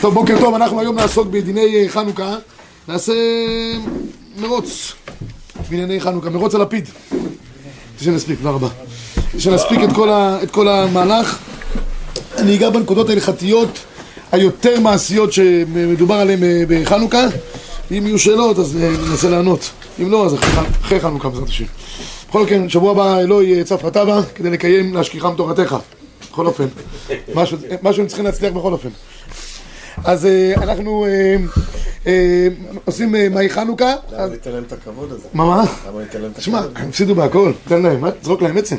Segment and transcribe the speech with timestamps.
[0.00, 2.36] טוב, בוקר טוב, אנחנו היום נעסוק בדיני חנוכה.
[2.88, 3.12] נעשה
[4.38, 4.92] מרוץ
[5.70, 6.88] בענייני חנוכה, מרוץ הלפיד.
[8.00, 8.68] שנספיק, תודה רבה.
[9.38, 9.80] שנספיק
[10.42, 11.38] את כל, המהלך.
[12.38, 13.78] אני אגע בנקודות ההלכתיות
[14.32, 17.26] היותר מעשיות שמדובר עליהן אה, בחנוכה.
[17.90, 19.70] אם יהיו שאלות, אז אה, ננסה לענות.
[20.02, 20.34] אם לא, אז
[20.80, 21.64] אחרי חנוכה, בעזרת השם.
[22.28, 25.76] בכל אופן, שבוע הבא אלוהי צף רטבה כדי לקיים להשכיחם תורתך.
[26.30, 26.66] בכל אופן.
[27.82, 28.88] משהו, הם צריכים להצליח בכל אופן.
[30.04, 31.36] אז אה, אנחנו אה,
[32.06, 32.48] אה,
[32.84, 33.94] עושים מאי חנוכה.
[34.12, 35.28] למה ניתן להם את הכבוד הזה?
[35.34, 35.64] מה, מה?
[35.88, 36.72] למה ניתן להם את הכבוד?
[36.76, 38.76] הם הפסידו בהכל, תן להם, זרוק להם עצם.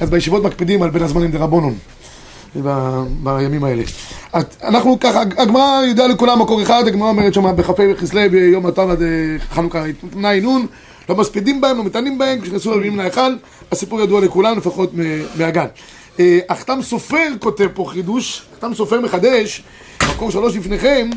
[0.00, 1.74] אז בישיבות מקפידים על בין הזמנים דרבנון.
[3.22, 3.82] בימים האלה.
[4.62, 8.78] אנחנו ככה, הגמרא יודעה לכולם מקור אחד, הגמרא אומרת שם בכ"ה בכסלו ביום עד
[9.50, 10.66] חנוכה תמנע עינון,
[11.08, 13.36] לא מספידים בהם, לא מתענים בהם, כשנכנסו לבינים להיכל,
[13.72, 14.90] הסיפור ידוע לכולם, לפחות
[15.36, 15.66] מהגן.
[16.20, 19.62] אה, החתם סופר כותב פה חידוש, החתם סופר מחדש,
[20.14, 21.10] מקור שלוש לפניכם,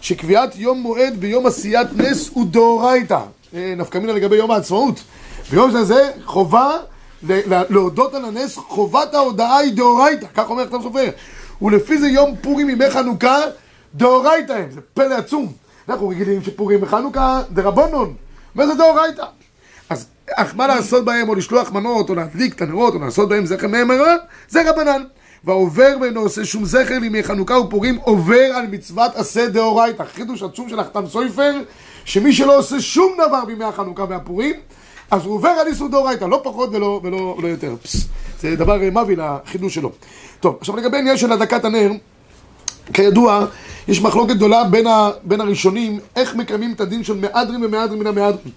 [0.00, 3.18] שקביעת יום מועד ביום עשיית נס הוא דאורייתא.
[3.54, 5.02] אה, נפקא מינה לגבי יום העצמאות.
[5.50, 6.76] ביום הזה חובה
[7.48, 11.10] להודות על הנס, חובת ההודעה היא דאורייתא, כך אומר החתם סופר.
[11.62, 13.38] ולפי זה יום פורים ימי חנוכה,
[13.94, 15.52] דאורייתא הם, זה פלא עצום.
[15.88, 18.14] אנחנו רגילים שפורים וחנוכה דרבנון,
[18.56, 19.24] זה דאורייתא?
[20.36, 23.68] אך מה לעשות בהם, או לשלוח מנות, או להדליק את הנרות, או לעשות בהם זכר
[23.68, 24.14] מהמרה,
[24.48, 25.02] זה רבנן.
[25.44, 30.04] והעובר ואינו עושה שום זכר לימי חנוכה ופורים, עובר על מצוות עשה דאורייתא.
[30.14, 31.52] חידוש עצום של החתם סופר,
[32.04, 34.54] שמי שלא עושה שום דבר בימי החנוכה והפורים,
[35.10, 37.74] אז הוא עובר על איסור דאורייתא, לא פחות ולא, ולא, ולא יותר.
[37.82, 38.06] פס,
[38.40, 39.92] זה דבר מווי לחידוש שלו.
[40.40, 41.90] טוב, עכשיו לגבי עניין של הדלקת הנר,
[42.92, 43.46] כידוע,
[43.88, 48.06] יש מחלוקת גדולה בין, ה, בין הראשונים, איך מקיימים את הדין של מהדרין ומהדרין מן
[48.06, 48.52] המהדרין.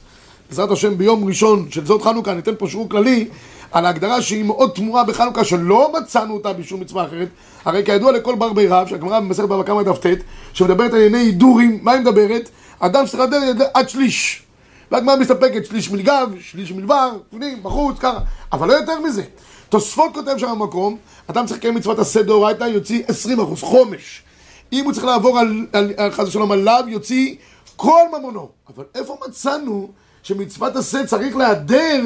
[0.54, 3.28] בעזרת השם ביום ראשון של זאת חנוכה ניתן פה שיעור כללי
[3.72, 7.28] על ההגדרה שהיא מאוד תמוהה בחנוכה שלא מצאנו אותה בשום מצווה אחרת.
[7.66, 10.06] הרי כידוע לכל בר בי רב שהגמרא במסכת בבא קמא דף ט'
[10.54, 12.50] שמדברת על ענייני הידורים מה היא מדברת?
[12.80, 14.44] אדם שצריך לדבר עד שליש.
[14.92, 18.20] והגמרא מסתפקת שליש מלגב, שליש מלבר, פנים, בחוץ, ככה.
[18.52, 19.24] אבל לא יותר מזה.
[19.70, 20.98] תוספות כותב שם במקום
[21.28, 23.04] אדם צריך לקיים מצוות עשה דאורייתא יוציא
[23.38, 24.24] 20% חומש.
[24.74, 27.36] אם הוא צריך לעבור על, על, על חס ושלום עליו יוציא
[27.76, 28.50] כל ממונו.
[28.76, 29.90] אבל איפה מצאנו
[30.24, 32.02] שמצוות עשה צריך להדר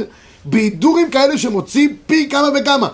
[0.46, 2.88] בהידורים כאלה שמוציא פי כמה וכמה.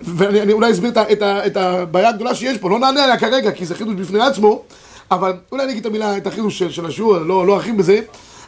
[0.00, 3.52] ואני אני אולי אסביר את, את, את הבעיה הגדולה שיש פה, לא נענה עליה כרגע
[3.52, 4.62] כי זה חידוש בפני עצמו,
[5.10, 8.00] אבל אולי אני אגיד את המילה, את החידוש של, של השיעור, לא, לא ארחיב בזה,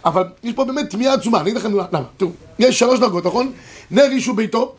[0.05, 2.03] אבל יש פה באמת תמיהה עצומה, אני אגיד לכם למה.
[2.17, 3.53] תראו, יש שלוש דרגות, נכון?
[3.91, 4.75] נר אישו ביתו,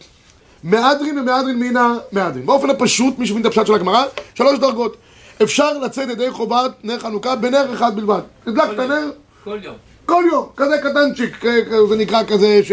[0.64, 2.46] מהדרין ומהדרין מן המהדרין.
[2.46, 4.04] באופן הפשוט, מי שמבין את הפשט של הגמרא,
[4.36, 4.98] שלוש דרגות.
[5.44, 8.22] אפשר לצאת ידי חובת נר חנוכה בנר אחד בלבד.
[8.48, 9.12] הדלקת נר
[9.44, 9.76] כל יום.
[10.06, 11.46] כל יום, כזה קטנצ'יק,
[11.90, 12.72] זה נקרא כזה, ש...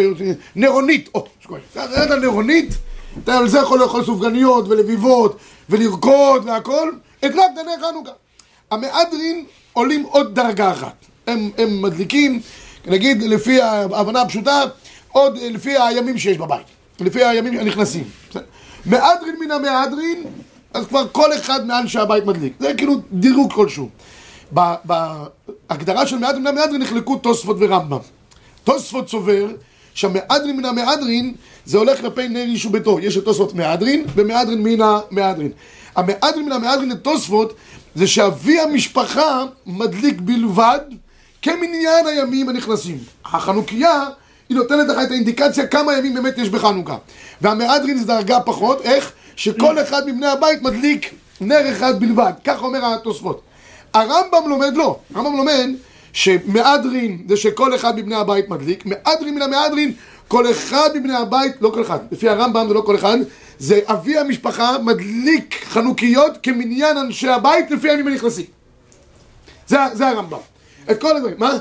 [0.57, 2.75] נרונית, או, שקוראים, יודע, נרונית,
[3.25, 5.37] אתה על זה יכול לאכול סופגניות ולביבות
[5.71, 6.93] ולרקוד והכל,
[7.23, 8.11] הדלקת נר חנוכה.
[8.71, 12.41] המהדרין עולים עוד דרגה אחת, הם, הם מדליקים,
[12.87, 14.63] נגיד לפי ההבנה הפשוטה,
[15.13, 16.67] עוד לפי הימים שיש בבית,
[17.01, 18.05] לפי הימים הנכנסים.
[18.87, 20.25] מהדרין מן המהדרין,
[20.75, 23.89] אז כבר כל אחד מאנשי הבית מדליק, זה כאילו דירוג כלשהו.
[24.55, 24.75] ב-
[25.71, 27.99] בהגדרה של מהדרין מן המהדרין נחלקו תוספות ורמב"ם.
[28.65, 29.47] תוספות סובר
[29.95, 33.01] שהמהדרין מן המהדרין זה הולך כלפי נר אישו ביתו.
[33.01, 35.51] יש את תוספות מהדרין ומהדרין מן המהדרין.
[35.97, 37.55] המהדרין מן המהדרין לתוספות
[37.95, 40.81] זה שאבי המשפחה מדליק בלבד
[41.43, 42.99] כמניין הימים הנכנסים.
[43.25, 44.05] החנוכיה
[44.49, 46.97] היא נותנת לך את האינדיקציה כמה ימים באמת יש בחנוכה.
[47.41, 49.13] והמהדרין זה דרגה פחות, איך?
[49.37, 52.33] שכל אחד מבני הבית מדליק נר אחד בלבד.
[52.45, 53.43] כך אומר התוספות.
[53.95, 55.69] הרמב"ם לומד לא, הרמב"ם לומד
[56.13, 59.93] שמהדרין זה שכל אחד מבני הבית מדליק, מהדרין מן המהדרין
[60.29, 63.19] כל אחד מבני הבית, לא כל אחד, לפי הרמב"ם זה לא כל אחד,
[63.59, 68.45] זה אבי המשפחה מדליק חנוכיות כמניין אנשי הבית לפי הימים הנכנסים.
[69.67, 70.39] זה, זה הרמב"ם.
[70.91, 71.59] את כל הדברים, מה?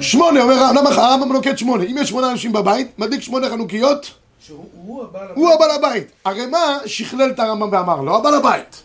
[0.00, 1.84] שמונה, אומר הרמב"ם, הרמב"ם נוקט שמונה.
[1.84, 4.10] אם יש שמונה אנשים בבית, מדליק שמונה חנוכיות,
[4.46, 4.66] שהוא
[5.34, 6.06] הוא הבעל הבית.
[6.24, 8.00] הרי מה שכלל את הרמב"ם ואמר?
[8.00, 8.82] לא הבעל הבית.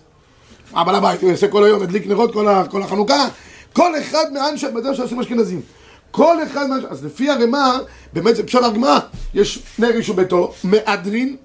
[0.74, 2.34] הבעל הבית, הוא יעשה כל היום, מדליק נרות
[2.72, 3.28] כל, החנוכה.
[3.74, 5.62] כל אחד מאנשי, בזה שעושים אשכנזים.
[6.12, 7.78] כל אחד מאנשי, אז לפי הרמ"א,
[8.14, 9.00] באמת זה פשוט הגמרא,
[9.34, 11.36] יש נר אישו ביתו, מהדרין,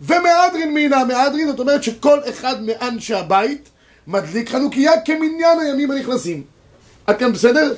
[0.00, 3.68] ומהדרין מן המהדרין, זאת אומרת שכל אחד מאנשי הבית
[4.06, 6.42] מדליק חנוכיה כמניין הימים הנכנסים.
[7.06, 7.74] עד כאן בסדר?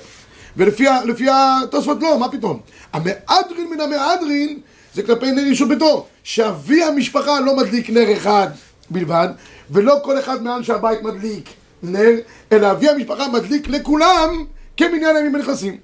[0.56, 2.60] ולפי התוספות לא, מה פתאום?
[2.92, 4.58] המהדרין מן המהדרין
[4.94, 8.48] זה כלפי נר אישו ביתו, שאבי המשפחה לא מדליק נר אחד
[8.90, 9.29] בלבד,
[9.70, 11.49] ולא כל אחד מאנשי הבית מדליק
[11.82, 12.11] נר,
[12.52, 14.44] אלא אבי המשפחה מדליק לכולם
[14.76, 15.76] כמניין הימים הנכנסים.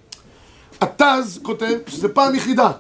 [0.81, 2.71] הטז כותב שזה פעם יחידה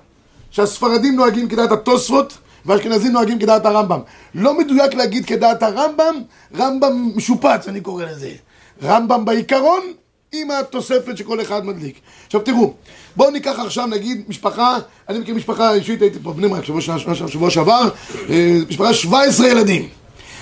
[0.50, 4.00] שהספרדים נוהגים כדעת התוספות והאשכנזים נוהגים כדעת הרמב"ם.
[4.34, 6.14] לא מדויק להגיד כדעת הרמב"ם,
[6.56, 8.30] רמב"ם משופץ, אני קורא לזה.
[8.82, 9.80] רמב"ם בעיקרון,
[10.32, 11.98] עם התוספת שכל אחד מדליק.
[12.26, 12.74] עכשיו תראו,
[13.16, 14.78] בואו ניקח עכשיו נגיד משפחה,
[15.08, 16.80] אני מכיר משפחה אישית, הייתי פה בני ברק שבוע,
[17.28, 17.88] שבוע שעבר,
[18.30, 19.88] אה, משפחה 17 ילדים,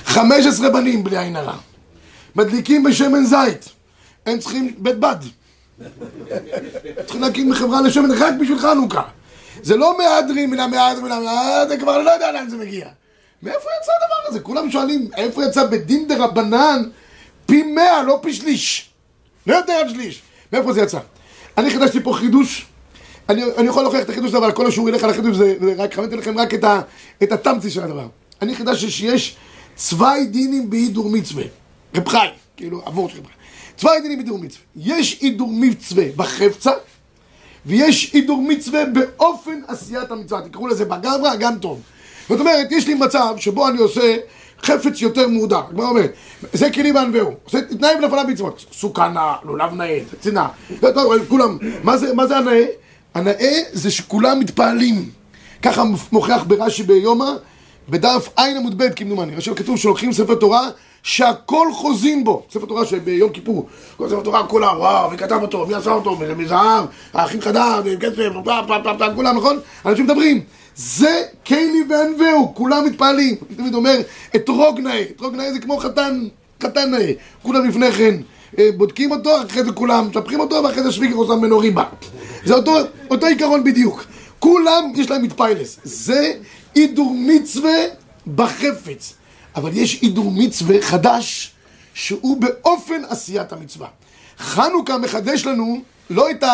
[0.04, 1.56] 15 בנים בלי עין הרע,
[2.36, 3.68] מדליקים בשמן זית,
[4.26, 5.16] הם צריכים בית בד,
[7.04, 9.02] צריכים להקים חברה לשמן רק בשביל חנוכה.
[9.62, 12.88] זה לא מהדרין מן המהדרין מן המהדרין, כבר לא יודע לאן זה מגיע.
[13.42, 14.40] מאיפה יצא הדבר הזה?
[14.40, 16.82] כולם שואלים, איפה יצא בדין דה רבנן
[17.46, 18.90] פי מאה, לא פי שליש?
[19.46, 20.22] לא יותר עד שליש.
[20.52, 20.98] מאיפה זה יצא?
[21.58, 22.66] אני חידשתי פה חידוש,
[23.28, 25.74] אני, אני יכול להוכיח את החידוש הזה, אבל כל השיעור ילך על החידוש, זה, זה
[25.78, 26.80] רק, חמדתי לכם רק את, ה,
[27.22, 28.06] את התמצי של הדבר.
[28.42, 29.36] אני חידשתי שיש
[29.76, 31.44] צווי דינים בהידור מצווה.
[31.94, 32.26] רב חי,
[32.56, 33.32] כאילו, עבור של רב חי.
[33.76, 34.62] צווי דינים בהידור מצווה.
[34.76, 36.70] יש הידור מצווה בחפצה,
[37.66, 40.40] ויש הידור מצווה באופן עשיית המצווה.
[40.48, 41.80] תקראו לזה בגברא, גם טוב.
[42.28, 44.16] זאת אומרת, יש לי מצב שבו אני עושה
[44.62, 45.60] חפץ יותר מהודר.
[45.68, 46.12] הגמרא אומרת,
[46.52, 48.64] זה כלי בענווהו, עושה תנאים לפניו מצוות.
[48.72, 50.48] סוכנה, לולב נאה, צינה.
[51.28, 52.64] כולם, מה זה הנאה?
[53.14, 55.10] הנאה זה שכולם מתפעלים.
[55.62, 55.82] ככה
[56.12, 57.30] מוכיח ברש"י ביומא,
[57.88, 59.34] בדף ע' עמוד ב' כמדומני.
[59.36, 60.68] רש"י כתוב שלוקחים ספר תורה
[61.02, 62.42] שהכל חוזים בו.
[62.50, 66.16] ספר תורה שביום כיפור, כל ספר תורה כולם, וואו, מי כתב אותו, מי עשה אותו,
[66.36, 69.58] מזהב, האחים חדש, כסף, כולם, נכון?
[69.86, 70.40] אנשים מדברים.
[70.76, 73.36] זה קיילי וענווהו, כולם מתפעלים.
[73.48, 74.00] אני תמיד אומר,
[74.36, 75.02] אתרוג נאה.
[75.16, 76.26] אתרוג נאה זה כמו חתן,
[76.62, 77.12] חתן נאה.
[77.42, 78.14] כולם לפני כן
[78.58, 81.84] אה, בודקים אותו, אחרי זה כולם משפחים אותו, ואחרי זה שוויקר עושה ממנו ריבה.
[82.44, 82.76] זה אותו,
[83.10, 84.04] אותו עיקרון בדיוק.
[84.38, 85.78] כולם יש להם מתפיילס.
[85.84, 86.32] זה
[86.74, 87.78] הידור מצווה
[88.34, 89.14] בחפץ.
[89.56, 91.52] אבל יש הידור מצווה חדש,
[91.94, 93.88] שהוא באופן עשיית המצווה.
[94.38, 96.44] חנוכה מחדש לנו לא את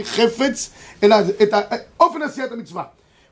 [0.00, 0.70] החפץ,
[1.02, 1.54] אלא את
[2.00, 2.82] אופן עשיית המצווה.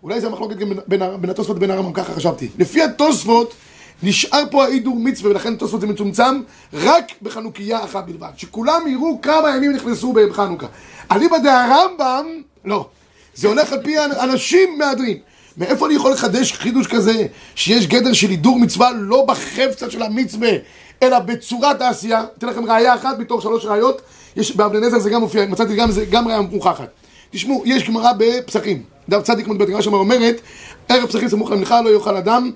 [0.02, 2.48] אולי זה המחלוקת גם בין, בין התוספות לבין הרמב"ם, ככה חשבתי.
[2.58, 3.54] לפי התוספות,
[4.02, 6.42] נשאר פה ההידור מצווה, ולכן תוספות זה מצומצם
[6.72, 8.30] רק בחנוכיה אחת בלבד.
[8.36, 10.66] שכולם יראו כמה ימים נכנסו בחנוכה.
[11.12, 12.26] אליבא דהרמב"ם,
[12.64, 12.88] לא.
[13.34, 15.18] זה הולך על פי אנשים מהדרין.
[15.56, 20.50] מאיפה אני יכול לחדש חידוש כזה, שיש גדר של הידור מצווה לא בחפצה של המצווה,
[21.02, 22.24] אלא בצורת העשייה?
[22.38, 24.02] אתן לכם ראייה אחת מתוך שלוש ראיות,
[24.36, 26.88] יש באבני נזר זה גם מופיע, מצאתי גם, גם ראייה מוכחת.
[27.30, 30.40] תשמעו, יש גמרא בפסחים, דף צדיק מ"ב גמרא שם אומרת,
[30.88, 32.50] ערב פסחים סמוך למנחה לא יאכל אדם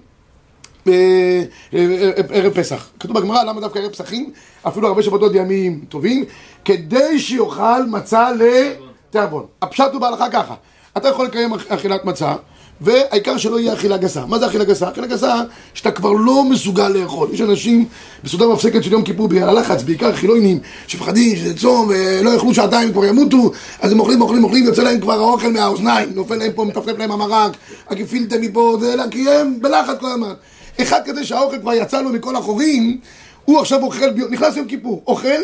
[2.30, 2.88] ערב פסח.
[3.00, 4.32] כתוב בגמרא, למה דווקא ערב פסחים?
[4.68, 6.24] אפילו הרבה שבתות ימים טובים,
[6.64, 9.46] כדי שיאכל מצה לתיאבון.
[9.62, 10.54] הפשט הוא בהלכה ככה,
[10.96, 12.34] אתה יכול לקיים אכילת מצה,
[12.80, 14.26] והעיקר שלא יהיה אכילה גסה.
[14.26, 14.88] מה זה אכילה גסה?
[14.88, 15.34] אכילה גסה
[15.74, 17.28] שאתה כבר לא מסוגל לאכול.
[17.32, 17.84] יש אנשים
[18.24, 22.92] בסעודה מפסקת של יום כיפור בגלל הלחץ, בעיקר חילונים, שפחדים שזה צום ולא יאכלו שעתיים,
[22.92, 26.64] כבר ימותו, אז הם אוכלים, אוכלים, אוכלים, יוצא להם כבר האוכל מהאוזניים, נופל להם פה,
[26.64, 27.56] מטפטף להם המרק,
[27.88, 30.32] הגפילטה מפה, זה, אלא כי הם בלחץ כל הזמן.
[30.80, 32.98] אחד כזה שהאוכל כבר יצא לו מכל החורים,
[33.44, 35.40] הוא עכשיו אוכל, נכנס יום כיפור, אוכל,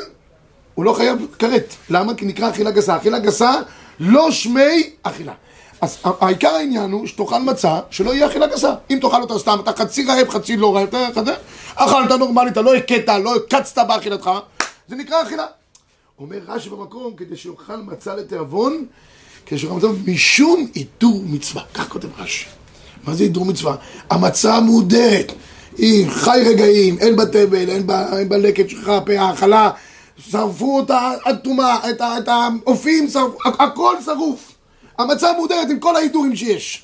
[0.75, 1.75] הוא לא חייב כרת.
[1.91, 2.15] למה?
[2.15, 2.97] כי נקרא אכילה גסה.
[2.97, 3.53] אכילה גסה,
[4.01, 5.33] לא שמי אכילה.
[5.85, 8.75] אז העיקר העניין הוא שתאכל מצה, שלא יהיה אכילה גסה.
[8.91, 11.35] אם תאכל אותה סתם, אתה חצי רעב, חצי לא רעב, אתה חדה,
[11.75, 14.31] אכלת נורמלית, אתה לא הכית, לא הקצת באכילתך,
[14.89, 15.47] זה נקרא אכילה.
[16.19, 18.85] אומר רש"י במקום, כדי שיאכל מצה לתיאבון,
[19.47, 21.63] כדי שיאכל מצה משום עיטור מצווה.
[21.75, 22.47] כך כותב רש"י.
[23.07, 23.77] מה זה עיטור מצווה?
[24.11, 25.33] המצה מודרת.
[25.79, 27.87] היא חי רגעים, אין בה תבל, אין
[28.29, 29.71] בה לקט, שכחה, פה, האכלה,
[30.31, 34.54] שרפו אותה עד טומאה, את האופים שרפו, הכל שרוף.
[34.99, 36.83] המצה מודרת עם כל ההידורים שיש.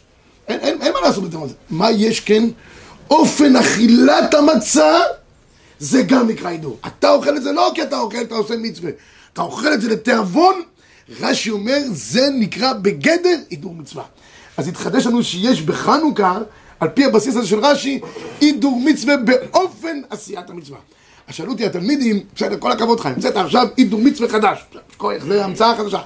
[0.49, 1.55] אין, אין, אין מה לעשות בדבר הזה.
[1.71, 2.45] מה יש כן?
[3.11, 4.99] אופן אכילת המצה
[5.79, 6.79] זה גם נקרא הידור.
[6.87, 8.91] אתה אוכל את זה לא כי אתה אוכל, אתה עושה מצווה.
[9.33, 10.63] אתה אוכל את זה לתיאבון,
[11.21, 14.05] רש"י אומר, זה נקרא בגדר הידור מצווה.
[14.57, 16.39] אז התחדש לנו שיש בחנוכה,
[16.81, 18.01] על פי הבסיס הזה של רש"י,
[18.41, 20.79] הידור מצווה באופן עשיית המצווה.
[21.29, 24.65] אז שאלו אותי התלמידים, בסדר, כל הכבוד לך, המצאת עכשיו הידור מצווה חדש.
[25.19, 26.01] זה המצאה חדשה.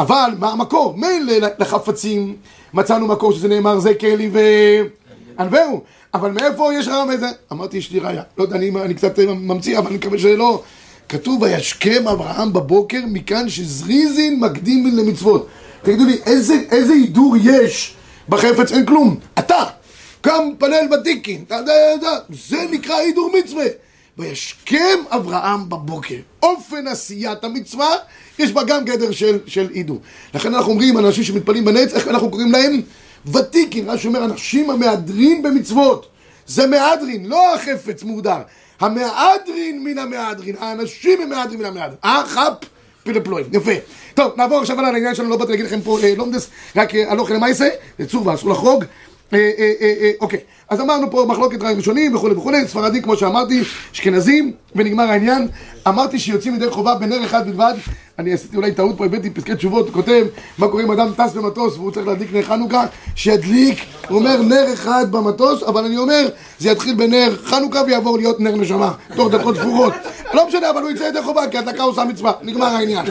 [0.00, 0.94] אבל מה המקור?
[0.96, 2.36] מילא לחפצים
[2.74, 4.30] מצאנו מקור שזה נאמר זה כלי
[5.36, 5.80] וענווהו
[6.14, 7.26] אבל מאיפה יש רעם איזה?
[7.52, 10.62] אמרתי יש לי ראיה לא יודע, אני, אני קצת ממציא אבל אני מקווה שלא.
[11.08, 15.48] כתוב וישכם אברהם בבוקר מכאן שזריזין מקדים למצוות.
[15.82, 17.94] תגידו לי איזה, איזה הידור יש
[18.28, 18.72] בחפץ?
[18.72, 19.16] אין כלום.
[19.38, 19.64] אתה
[20.20, 21.44] קם פנל בתיקין
[22.48, 23.66] זה נקרא הידור מצווה
[24.20, 26.14] וישכם אברהם בבוקר.
[26.42, 27.90] אופן עשיית המצווה,
[28.38, 29.98] יש בה גם גדר של, של עידו.
[30.34, 32.80] לכן אנחנו אומרים, אנשים שמתפללים בנץ, איך אנחנו קוראים להם?
[33.26, 33.90] ותיקין.
[33.90, 36.06] רש"י אומר, אנשים המהדרין במצוות.
[36.46, 38.38] זה מהדרין, לא החפץ מוגדר.
[38.80, 40.56] המהדרין מן המהדרין.
[40.60, 41.98] האנשים הם מהדרין מן המהדרין.
[42.04, 42.64] אה, חפ
[43.02, 43.46] פילפלואים.
[43.52, 43.72] יפה.
[44.14, 47.12] טוב, נעבור עכשיו על העניין שלנו, לא באתי להגיד לכם פה אה, לומדס, רק אה,
[47.12, 48.84] הלוך למעשה, לצור ואסור לחרוג.
[49.32, 54.52] אה, אה, אה, אוקיי, אז אמרנו פה מחלוקת ראשונים וכולי וכולי, ספרדים כמו שאמרתי, אשכנזים,
[54.76, 55.48] ונגמר העניין.
[55.88, 57.74] אמרתי שיוצאים ידי חובה בנר אחד בלבד.
[58.18, 60.26] אני עשיתי אולי טעות פה, הבאתי פסקי תשובות, כותב
[60.58, 62.84] מה קורה אם אדם טס במטוס והוא צריך להדליק נר חנוכה,
[63.14, 68.40] שידליק, הוא אומר נר אחד במטוס, אבל אני אומר, זה יתחיל בנר חנוכה ויעבור להיות
[68.40, 69.92] נר נשמה, תוך דקות ספורות.
[70.34, 73.06] לא משנה, אבל הוא יצא ידי חובה, כי הדקה עושה מצווה, נגמר העניין.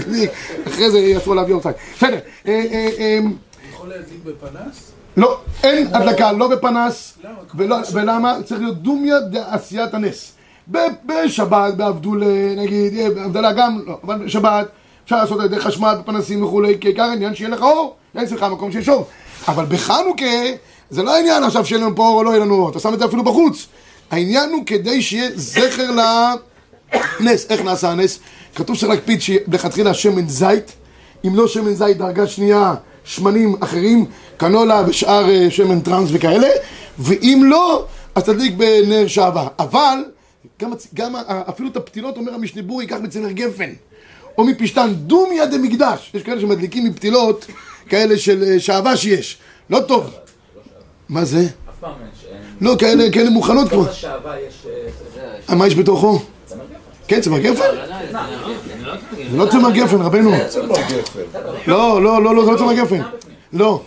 [0.68, 1.74] אחרי זה עליו יום צייד.
[1.96, 3.18] בסדר, אה,
[3.72, 4.97] יכול להדליק בפנס?
[5.18, 7.18] לא, אין הדלקה, לא בפנס,
[7.92, 8.42] ולמה?
[8.44, 10.32] צריך להיות דומיה דעשיית הנס.
[11.04, 12.22] בשבת, באבדול,
[12.56, 14.68] נגיד, אה, בהבדלה גם, לא, אבל בשבת,
[15.04, 18.42] אפשר לעשות על ידי חשמל, בפנסים וכולי, כי העיקר העניין שיהיה לך אור, אין אצלך
[18.42, 19.06] מקום שיש אור.
[19.48, 20.24] אבל בחנוכה,
[20.90, 22.94] זה לא העניין עכשיו שיהיה לנו פה אור או לא יהיה לנו אור, אתה שם
[22.94, 23.66] את זה אפילו בחוץ.
[24.10, 25.90] העניין הוא כדי שיהיה זכר
[27.20, 27.46] לנס.
[27.50, 28.18] איך נעשה הנס?
[28.54, 30.72] כתוב שצריך להקפיד שלכתחילה שמן זית,
[31.26, 32.74] אם לא שמן זית דרגה שנייה,
[33.08, 34.04] שמנים אחרים,
[34.36, 36.48] קנולה ושאר אה, שמן טראנס וכאלה,
[36.98, 39.48] ואם לא, אז תדליק בנר שעווה.
[39.58, 39.98] אבל,
[40.60, 41.16] גם, גם
[41.48, 43.70] אפילו את הפתילות, אומר המשנה ברור, ייקח מצמר גפן,
[44.38, 46.10] או מפשתן, דומיה דמקדש.
[46.14, 47.46] יש כאלה שמדליקים מפתילות,
[47.88, 49.38] כאלה של אה, שעווה שיש.
[49.70, 50.10] לא טוב.
[51.08, 51.40] מה זה?
[51.40, 52.40] אף פעם אין.
[52.60, 53.86] לא, כאלה, כאלה מוכנות כבר.
[54.04, 54.16] אה,
[55.50, 56.20] אה, מה יש בתוכו?
[57.08, 57.64] כן, צמר גפן?
[59.32, 60.30] לא, זה לא צמר גפן, רבנו.
[61.66, 63.00] לא, לא, לא, לא, זה לא צמר גפן.
[63.52, 63.80] לא.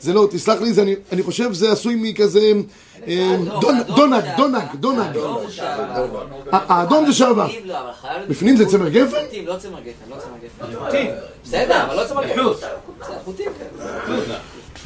[0.00, 2.52] זה לא, תסלח לי, זה, אני, אני חושב שזה עשוי מכזה...
[3.08, 4.98] אה, דונג, דונג, דונג, דונג.
[5.16, 6.04] האדום זה שעווה.
[6.52, 7.48] ה- האדום זה שעווה.
[8.28, 9.16] בפנים לא, זה צמר גפן?
[9.46, 11.06] לא צמר גפן, לא צמר גפן.
[11.44, 12.34] בסדר, אבל לא צמר גפן.
[12.34, 12.52] כאלה.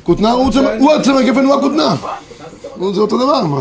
[0.03, 1.97] כותנה הוא צמר, הצמר גפן, הוא הכותנה.
[2.95, 3.61] זה אותו דבר, מה?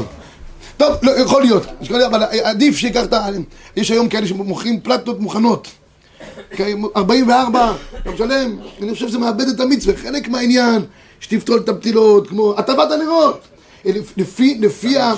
[0.77, 1.63] טוב, לא, יכול להיות,
[2.05, 3.27] אבל עדיף שיקח את ה...
[3.75, 5.67] יש היום כאלה שמוכרים פלטות מוכנות.
[6.55, 10.81] כאלה, 44, אתה משלם, אני חושב שזה מאבד את המצווה, חלק מהעניין,
[11.19, 13.41] שתפתול את הפתילות, כמו הטבת הנרות.
[14.17, 15.13] לפי, לפי ה...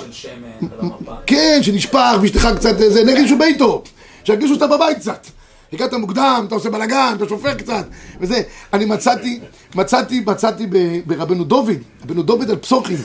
[1.26, 3.82] כן, שנשפך ואשתך קצת איזה, נרגישו ביתו,
[4.24, 5.26] שירגישו שאתה בבית קצת.
[5.72, 7.86] הגעת מוקדם, אתה עושה בלאגן, אתה שופך קצת,
[8.20, 8.42] וזה.
[8.72, 9.40] אני מצאתי,
[9.74, 10.66] מצאתי, מצאתי
[11.06, 11.70] ברבנו דוד,
[12.04, 12.98] רבנו דוד על פסוחים.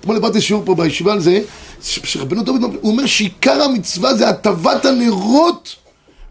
[0.00, 1.40] אתמול העברתי שיעור פה בישיבה על זה,
[1.82, 5.74] שרבנו דוד, הוא אומר שעיקר המצווה זה הטבת הנרות,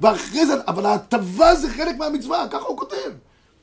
[0.02, 3.12] ואחרי זה, אבל ההטבה זה חלק מהמצווה, ככה הוא כותב.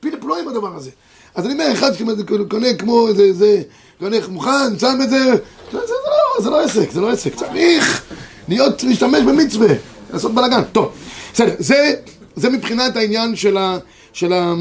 [0.01, 0.91] פילי פלואים הדבר הזה.
[1.35, 3.63] אז אני אומר, אחד שקונה כמו איזה, זה,
[3.99, 5.25] קונה מוכן, שם את זה,
[5.73, 7.35] זה, לא, זה לא עסק, זה לא עסק.
[7.35, 8.03] צריך
[8.49, 9.69] להיות, להשתמש במצווה,
[10.13, 10.65] לעשות בלאגן.
[10.73, 10.93] טוב,
[11.33, 11.95] בסדר, זה,
[12.37, 13.79] זה מבחינת העניין של ה...
[14.13, 14.55] של ה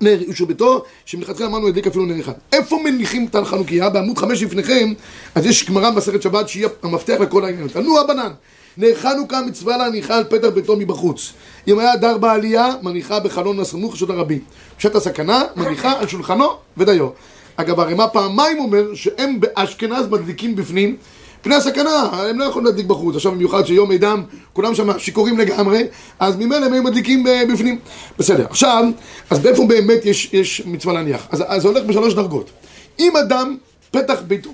[0.00, 2.32] נר אישו ביתו, שמלכתחילה אמרנו הדליק אפילו נר אחד.
[2.52, 3.90] איפה מניחים את החנוכיה?
[3.90, 4.92] בעמוד חמש לפניכם,
[5.34, 7.68] אז יש גמרא במסכת שבת שהיא המפתח לכל העניין.
[7.68, 8.32] תנו הבנן,
[8.78, 11.32] נר חנוכה מצווה להניחה על פתח ביתו מבחוץ.
[11.68, 14.38] אם היה דר בעלייה, מניחה בחלון הסמוך רשות הרבים.
[14.78, 17.08] בשעת הסכנה, מניחה על שולחנו ודיו.
[17.56, 20.96] אגב, הרמ"א פעמיים אומר שהם באשכנז מדליקים בפנים.
[21.42, 23.14] פני הסכנה, הם לא יכולים להדליק בחוץ.
[23.14, 25.86] עכשיו במיוחד שיום אדם, כולם שם שיכורים לגמרי,
[26.18, 27.78] אז ממילא הם היו מדליקים בפנים.
[28.18, 28.84] בסדר, עכשיו,
[29.30, 31.26] אז באיפה באמת יש, יש מצווה להניח?
[31.30, 32.50] אז זה הולך בשלוש דרגות.
[32.98, 33.56] אם אדם,
[33.90, 34.50] פתח ביתו,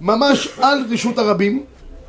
[0.00, 1.62] ממש על רשות הרבים,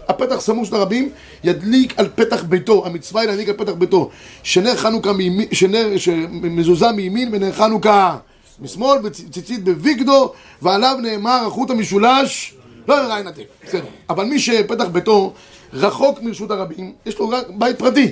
[0.09, 1.09] הפתח סמוך של הרבים,
[1.43, 4.09] ידליק על פתח ביתו, המצווה היא להדליק על פתח ביתו,
[4.43, 8.17] שנר חנוכה מימין, שנר, שמזוזה מימין ונר חנוכה
[8.61, 12.53] משמאל, וציצית בוויגדו, ועליו נאמר החוט המשולש,
[12.87, 13.85] לא יראה עין עתק, בסדר.
[14.09, 15.33] אבל מי שפתח ביתו
[15.73, 18.11] רחוק מרשות הרבים, יש לו רק בית פרטי,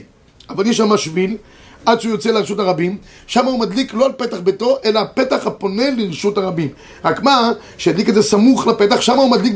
[0.49, 1.37] אבל יש שם שביל,
[1.85, 5.89] עד שהוא יוצא לרשות הרבים, שם הוא מדליק לא על פתח ביתו, אלא הפתח הפונה
[5.97, 6.69] לרשות הרבים.
[7.05, 9.53] רק מה, שידליק את זה סמוך לפתח, שם הוא מדליק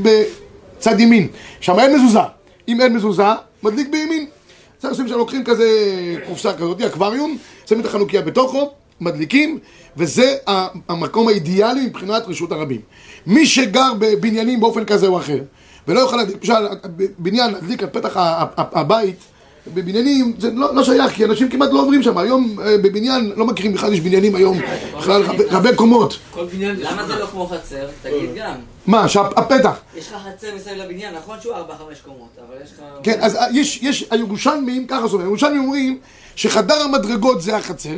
[0.82, 1.28] בצד ימין.
[1.60, 2.20] שם אין מזוזה.
[2.68, 3.24] אם אין מזוזה,
[3.64, 4.26] מדליק בימין.
[4.80, 5.66] זה עושים שלוקחים כזה
[6.28, 8.72] קופסה כזאת, אקווריום, שמים את החנוכיה בתוכו,
[9.02, 9.60] מדליקים,
[9.98, 10.36] וזה
[10.90, 12.82] המקום האידיאלי מבחינת רשות הרבים.
[13.28, 15.40] מי שגר בבניינים באופן כזה או אחר,
[15.88, 16.68] ולא יוכל למשל,
[17.18, 18.14] בניין להדליק על פתח
[18.58, 19.16] הבית,
[19.68, 22.18] בבניינים זה לא, לא שייך, כי אנשים כמעט לא עוברים שם.
[22.18, 24.58] היום אה, בבניין, לא מכירים בכלל, יש בניינים היום,
[24.98, 26.18] בכלל רבי- קומות.
[26.62, 27.88] למה זה לא כמו חצר?
[28.02, 28.56] תגיד גם.
[28.88, 29.80] מה, שהפתח.
[29.96, 31.58] יש לך חצר מסביב לבניין, נכון שהוא 4-5
[32.06, 32.80] קומות, אבל יש לך...
[33.04, 35.98] כן, אז אה, יש, יש, הירושלמים, ככה זאת אומרת, הירושלמים אומרים
[36.36, 37.90] שחדר המדרגות זה החצר,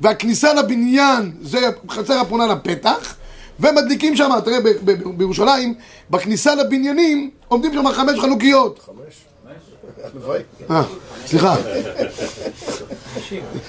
[0.00, 1.58] והכניסה לבניין זה
[1.90, 3.14] חצר הפונה לפתח,
[3.60, 4.58] ומדליקים שם, תראה,
[5.16, 5.74] בירושלים,
[6.10, 8.88] בכניסה לבניינים עומדים שם חמש חנוכיות.
[10.04, 10.40] הלוואי.
[10.70, 10.82] אה,
[11.26, 11.56] סליחה.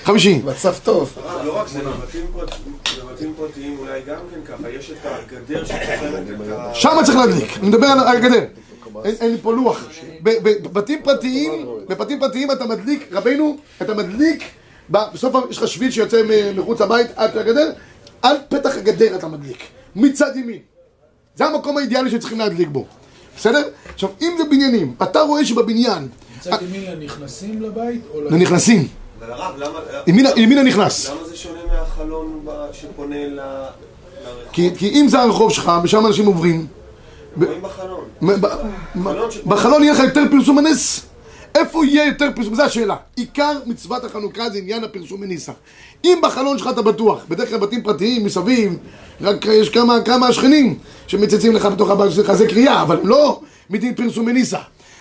[0.03, 0.41] חמישי.
[0.45, 1.13] מצב טוב.
[1.45, 2.55] לא רק זה, בבתים פרט-
[3.03, 5.63] בבתים פרטיים אולי גם כן ככה, יש את הגדר
[6.57, 6.73] ה...
[6.73, 8.45] שם צריך להדליק, אני מדבר על על הגדר.
[9.05, 9.83] אין לי פה לוח.
[10.23, 11.51] בבתים פרטיים,
[11.89, 14.43] בבתים פרטיים אתה מדליק, רבנו, אתה מדליק,
[14.91, 16.21] ב- בסוף יש לך שביל שיוצא
[16.55, 17.71] מחוץ לבית עד לגדר,
[18.21, 19.63] על פתח הגדר אתה מדליק,
[19.95, 20.59] מצד ימין.
[21.35, 22.85] זה המקום האידיאלי שצריכים להדליק בו.
[23.37, 23.63] בסדר?
[23.93, 26.07] עכשיו, אם זה בניינים, אתה רואה שבבניין,
[26.37, 28.33] מצד ימין לנכנסים לבית או ל...
[28.33, 28.87] לנכנסים,
[29.19, 29.79] אבל הרב, למה...
[30.37, 31.09] ימין הנכנס.
[31.09, 33.35] למה זה שונה מהחלון שפונה ל...
[33.35, 34.51] לרחוב?
[34.51, 36.67] כי, כי אם זה הרחוב שלך, ושם אנשים עוברים,
[37.37, 38.05] רואים בחלון.
[39.45, 41.05] בחלון יהיה לך יותר פרסום הנס?
[41.55, 42.55] איפה יהיה יותר פרסום?
[42.55, 42.95] זו השאלה.
[43.15, 45.51] עיקר מצוות החנוכה זה עניין הפרסום מניסה.
[46.05, 48.77] אם בחלון שלך אתה בטוח, בדרך כלל בתים פרטיים מסביב,
[49.21, 50.77] רק יש כמה, כמה שכנים
[51.07, 53.39] שמצצים לך בתוך הבית שלך, זה קריאה, אבל לא
[53.69, 54.59] מדין פרסום מניסה.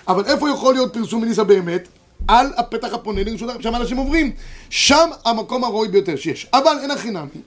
[0.08, 1.88] אבל איפה יכול להיות פרסום מניסה באמת?
[2.28, 4.30] על הפתח הפונה לרשות שם אנשים עוברים.
[4.70, 6.46] שם המקום הראוי ביותר שיש.
[6.52, 7.40] אבל אין הכי נמי.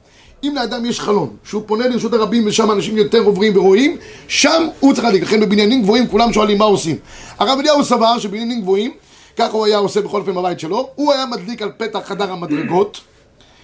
[0.44, 4.94] אם לאדם יש חלון, שהוא פונה לרשות הרבים ושם אנשים יותר עוברים ורואים, שם הוא
[4.94, 5.24] צריך להדליק.
[5.24, 6.96] לכן בבניינים גבוהים כולם שואלים מה עושים.
[7.40, 8.92] הרב אליהו סבר שבבניינים גבוהים,
[9.38, 13.02] ככה הוא היה עושה בכל אופן בבית שלו, הוא היה מדליק על פתח חדר המדרגות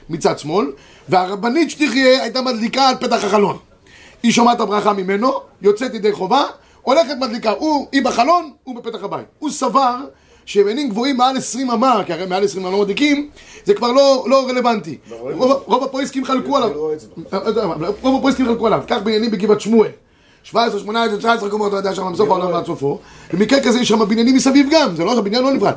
[0.10, 0.72] מצד שמאל,
[1.10, 3.58] והרבנית שתחיה הייתה מדליקה על פתח החלון.
[4.24, 6.44] היא שומעת הברכה ממנו, יוצאת ידי חובה,
[6.82, 7.52] הולכת מדליקה.
[7.52, 9.26] הוא, היא בחלון, הוא בפתח הבית.
[9.40, 9.96] הוא סבר
[10.46, 13.30] שבניינים גבוהים מעל 20 אמה, כי הרי מעל 20 אמה לא מדליקים,
[13.66, 14.98] זה כבר לא, לא רלוונטי.
[15.10, 16.70] רוב, רוב הפרויסקים חלקו עליו.
[18.02, 18.84] רוב הפרויסקים חלקו עליו.
[18.88, 19.90] כך בעניינים בגבעת שמואל.
[20.52, 23.00] 17, 18, 19 קומות, אתה יודע, שם בסוף העולם ועד סופו.
[23.34, 25.74] במקרה כזה יש שם בניינים מסביב גם, זה לא שהבניין לא נפרד.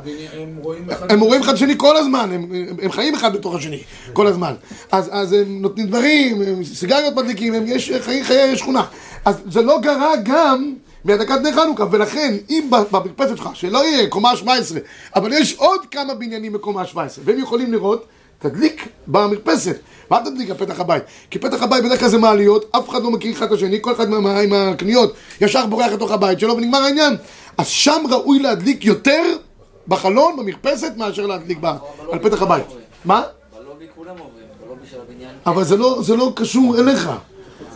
[1.08, 1.54] הם רואים אחד...
[1.54, 4.54] שני כל הזמן, הם, חיים אחד בתוך השני כל הזמן.
[4.92, 8.84] אז, הם נותנים דברים, סיגריות מדליקים, יש חיי, שכונה.
[9.24, 10.74] אז זה לא גרע גם
[11.04, 14.80] מהדקת נר חנוכה, ולכן אם ב- במרפסת שלך, שלא יהיה קומה 17,
[15.16, 18.04] אבל יש עוד כמה בניינים בקומה 17, והם יכולים לראות,
[18.42, 19.76] תדליק במרפסת,
[20.10, 21.02] ואל תדליק על פתח הבית.
[21.30, 23.92] כי פתח הבית בדרך כלל זה מעליות, אף אחד לא מכיר אחד את השני, כל
[23.92, 27.16] אחד מה- עם הקניות ישר בורח לתוך הבית שלו ונגמר העניין.
[27.58, 29.22] אז שם ראוי להדליק יותר
[29.88, 31.66] בחלון, במרפסת, מאשר להדליק ב-
[32.12, 32.64] על פתח הבית.
[33.04, 33.22] מה?
[33.58, 34.26] בלובי כולם עוברים,
[34.66, 35.30] בלובי של הבניין.
[35.46, 37.10] אבל זה לא, זה לא קשור אליך.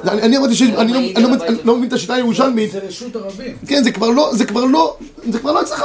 [0.05, 2.73] אני אני אמרתי שאני לא- לא- לא לא מבין את השיטה הירושלמית.
[2.73, 3.57] זה רשות הרבים.
[3.69, 4.97] כן, זה כבר לא, זה כבר לא,
[5.31, 5.83] זה כבר לא אצלך.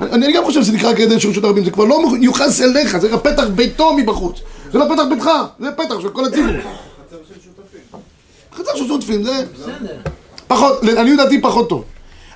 [0.00, 2.98] אני, אני גם חושב שזה נקרא כעדן של רשות הרבים, זה כבר לא מיוחס אליך,
[2.98, 4.40] זה פתח ביתו מבחוץ.
[4.72, 5.30] זה לא פתח ביתך,
[5.60, 6.52] זה פתח של כל הציבור.
[8.52, 9.44] חצר של שותפים, זה...
[10.46, 11.84] פחות, לעניות דעתי פחות טוב.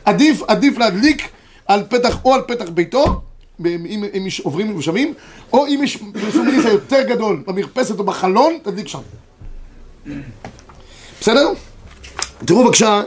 [0.05, 1.29] עדיף, עדיף להדליק
[1.67, 3.21] על פתח, או על פתח ביתו,
[3.67, 5.15] אם, אם יש עוברים ושמים,
[5.53, 8.99] או אם יש פרסום מליסה יותר גדול במרפסת או בחלון, תדליק שם.
[11.21, 11.49] בסדר?
[12.45, 13.03] תראו בבקשה,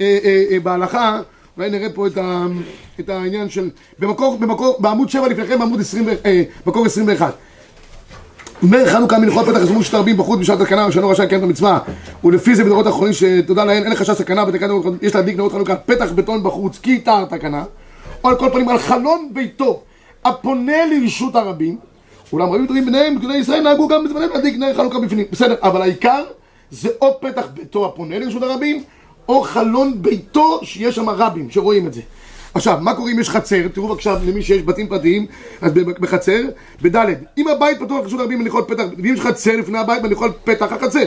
[0.00, 1.20] אה, אה, אה, בהלכה,
[1.56, 2.46] אולי נראה פה את, ה,
[3.00, 7.34] את העניין של, במקור, במקור, בעמוד 7 לפניכם, בעמוד 20, אה, מקור 21.
[8.62, 11.78] אומר חנוכה מלכות פתח זמון שת הרבים בחוץ בשעת התקנה ושאינו רשאי לקיים את המצווה.
[12.24, 14.44] ולפי זה בדורות האחרונים שתודה לאל אין חשש סכנה
[15.02, 17.64] יש להדליק נאות חנוכה פתח בטון בחוץ כי טהר תקנה.
[18.24, 19.82] או על כל פנים על חלון ביתו
[20.24, 21.78] הפונה לרשות הרבים.
[22.32, 25.26] אולם רבים גדולים ביניהם גדולי ישראל נהגו גם בזמנם להדליק נר חנוכה בפנים.
[25.30, 26.24] בסדר אבל העיקר
[26.70, 28.82] זה או פתח ביתו הפונה לרשות הרבים
[29.28, 32.00] או חלון ביתו שיש שם רבים שרואים את זה
[32.56, 33.68] עכשיו, מה קורה אם יש חצר?
[33.74, 35.26] תראו בבקשה למי שיש בתים פרטיים,
[35.60, 36.40] אז בחצר,
[36.82, 40.12] בדלת, אם הבית פתוח לרשות הרבים אני יכול פתח, ואם יש חצר לפני הבית אני
[40.12, 41.04] יכול פתח החצר.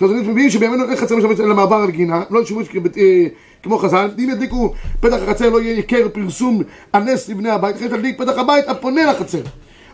[0.00, 3.26] זאת אומרת, מבינים שבימינו אין חצר משמש אלא מעבר על גינה, לא שימוש אה,
[3.62, 8.18] כמו חז"ל, אם ידליקו פתח החצר לא יהיה עיקר פרסום הנס לבני הבית, אחרי שתדליק
[8.18, 9.40] פתח הבית הפונה לחצר.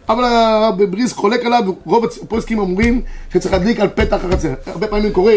[0.09, 0.81] אבל הרב
[1.13, 3.01] חולק עליו, רוב הפוסקים אומרים
[3.33, 4.53] שצריך להדליק על פתח החצר.
[4.67, 5.35] הרבה פעמים קורה,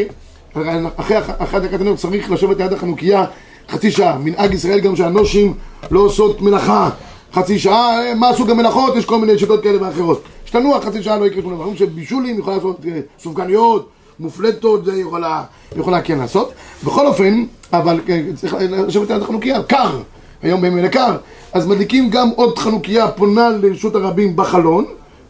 [0.95, 3.25] אחרי אחת הקטנות צריך לשבת ליד החנוכיה
[3.69, 4.17] חצי שעה.
[4.17, 5.53] מנהג ישראל גם שהנושים
[5.91, 6.89] לא עושות מלאכה
[7.33, 8.95] חצי שעה, אה, מה סוג המלאכות?
[8.95, 10.23] יש כל מיני שיטות כאלה ואחרות.
[10.45, 11.63] שתנוח חצי שעה לא יקרה שום דבר.
[11.63, 15.43] אומרים שבישולים יכולה לעשות אה, סופגניות, מופלטות, זה יכולה,
[15.75, 16.51] יכולה כן לעשות.
[16.83, 18.55] בכל אופן, אבל אה, צריך
[18.87, 19.99] לשבת ליד החנוכיה, קר.
[20.41, 21.17] היום בימים קר.
[21.53, 24.85] אז מדליקים גם עוד חנוכיה פונה לרשות הרבים בחלון.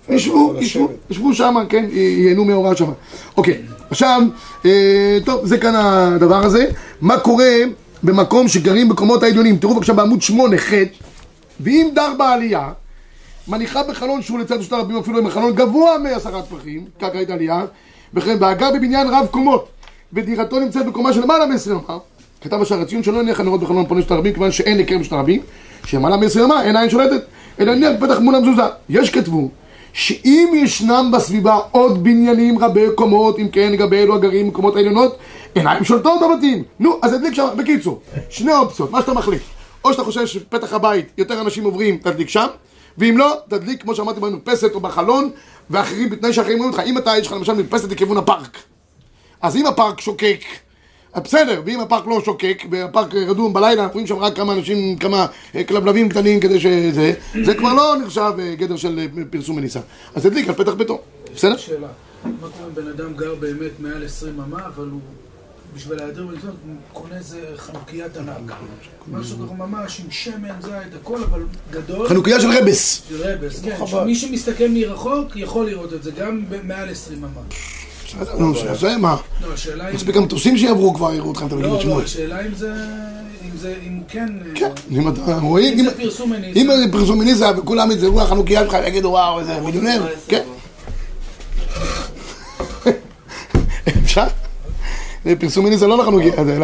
[0.09, 2.91] ישבו, ישבו, ישבו שם, כן, ייהנו מההוראה שם.
[3.37, 4.21] אוקיי, עכשיו,
[4.65, 6.65] אה, טוב, זה כאן הדבר הזה.
[7.01, 7.53] מה קורה
[8.03, 9.57] במקום שגרים בקומות העליונים?
[9.57, 10.73] תראו בבקשה בעמוד 8, ח'
[11.59, 12.69] ואם דר בעלייה,
[13.47, 17.65] מניחה בחלון שהוא לצד רשות הרבים אפילו עם חלון גבוה מעשרה טפחים, קרקעית עלייה,
[18.13, 19.67] וכן והגר בבניין רב קומות,
[20.13, 21.97] ודירתו נמצאת בקומה של למעלה מ-20 אמה,
[22.41, 25.41] כתב השער הציון שלא הניח הנרות בחלון פונה של הרבים, כיוון שאין היכר בשת הרבים,
[25.85, 27.25] שלמעלה מ-20 אמה אין עין שולטת,
[27.59, 28.63] אלא הניח פתח מול המזוזה.
[28.89, 29.49] יש כתבו
[29.93, 35.17] שאם ישנם בסביבה עוד בניינים רבי קומות, אם כן לגבי אלו הגרים בקומות העליונות,
[35.57, 36.63] עיניים שולטות בבתים.
[36.79, 39.41] נו, אז תדליק שם, בקיצור, שני אופציות, מה שאתה מחליט.
[39.85, 42.47] או שאתה חושב שפתח הבית יותר אנשים עוברים, תדליק שם,
[42.97, 45.29] ואם לא, תדליק, כמו שאמרתי, במרפסת או בחלון,
[45.69, 46.83] ואחרים, בתנאי שאחרים רואים אותך.
[46.85, 48.57] אם אתה, יש לך למשל מרפסת לכיוון הפארק,
[49.41, 50.39] אז אם הפארק שוקק,
[51.23, 55.25] בסדר, ואם הפארק לא שוקק, והפארק רדום בלילה, אנחנו רואים שם רק כמה אנשים, כמה
[55.55, 59.79] אה, כלבלבים קטנים כדי שזה, זה כבר לא נחשב אה, גדר של אה, פרסום מניסה.
[60.15, 61.01] אז תדליק על פתח ביתו,
[61.35, 61.57] בסדר?
[61.57, 61.87] שאלה,
[62.23, 64.99] מה קורה אם בן אדם גר באמת מעל 20 אמה, אבל הוא
[65.75, 68.53] בשביל ההיעדר מצוות, הוא קונה איזה חנוכיית ענק.
[69.11, 72.09] משהו ככה ממש עם שמן, זית, הכל, אבל גדול.
[72.09, 73.01] חנוכיה של רבס.
[73.11, 73.75] רבס, כן.
[73.77, 74.03] חבל.
[74.03, 77.77] מי שמסתכל מרחוק יכול לראות את זה, גם מעל 20 ממש.
[78.07, 79.17] בסדר, נו, זה מה?
[79.41, 79.95] לא, השאלה אם...
[79.95, 82.03] מספיק המטוסים שיעברו כבר יראו אתכם תמיד לא, לא, בשמואל.
[82.03, 82.73] השאלה אם זה...
[83.45, 83.75] אם זה...
[83.87, 84.27] אם כן...
[84.45, 86.59] אה, כן, אם אתה רואים, אם זה פרסום מניסה.
[86.59, 90.43] אם זה פרסום מניסה וכולם יצאו החנוכיה שלך ויגידו וואו איזה מיליונר, כן.
[94.03, 94.27] אפשר?
[95.27, 96.63] זה פרסום מניסה לא לחנוכיה, זה ל...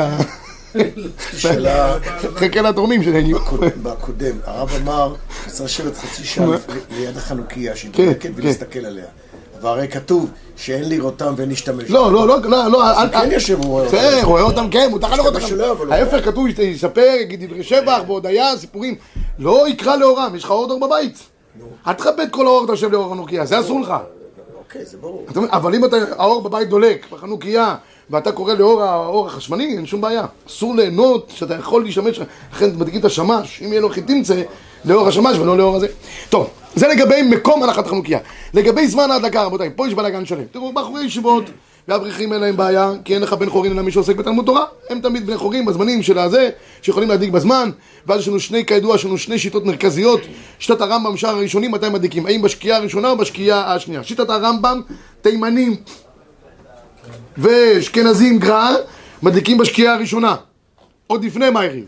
[1.38, 1.98] שאלה
[2.36, 3.40] חכה לתורמים שהגיעו.
[3.84, 5.16] בקודם, הרב אמר,
[5.48, 6.48] צריך לשבת חצי שעה
[6.98, 8.32] ליד החנוכיה, שהיא כן, כן.
[8.36, 9.06] ולהסתכל עליה.
[9.62, 11.90] והרי כתוב שאין לראותם ואין להשתמש.
[11.90, 13.98] לא, לא, לא, לא, לא, אל- כן יושב, הוא רואה אותם.
[13.98, 15.92] בסדר, רואה אותם, כן, מותר לראות אותם.
[15.92, 18.96] ההפך כתוב, יספר, יגיד דברי שבח והודיה, סיפורים.
[19.40, 21.18] לא יקרא לאורם, יש לך אור דור בבית.
[21.88, 23.94] אל תכבד כל האור, אתה יושב לאור החנוכיה, זה אסור לך.
[24.58, 25.26] אוקיי, זה ברור.
[25.52, 25.82] אבל אם
[26.18, 27.76] האור בבית דולק, בחנוכיה,
[28.10, 30.26] ואתה קורא לאור האור החשמלי, אין שום בעיה.
[30.48, 32.20] אסור ליהנות שאתה יכול להשתמש,
[32.54, 34.42] לכן מדליקים את השמש, אם יהיה לו חיטים צא,
[34.86, 35.88] לאור השמש ולא לאור הזה.
[36.30, 38.20] טוב, זה לגבי מקום הנחת החנוכיה.
[38.54, 40.44] לגבי זמן ההדלקה, רבותיי, פה יש בלאגן שלם.
[40.52, 41.44] תראו, בחורי ישיבות
[41.88, 44.66] ואברכים אין להם בעיה, כי אין לך בן חורין אלא מי שעוסק בתלמוד תורה.
[44.90, 46.50] הם תמיד בני חורין בזמנים של הזה,
[46.82, 47.70] שיכולים להדליק בזמן,
[48.08, 50.20] ואז יש לנו שני, כידוע, יש לנו שני שיטות מרכזיות.
[50.60, 52.26] שיטת הרמב"ם, שער הראשונים, מתי מדליקים?
[52.26, 54.04] האם בשקיעה הראשונה או בשקיעה השנייה?
[54.04, 54.82] שיטת הרמב"ם,
[55.22, 55.76] תימנים
[57.38, 58.76] ואשכנזים גרר,
[59.24, 60.36] מדליקים בשקיעה הראשונה,
[61.08, 61.86] עוד לפני מאירים.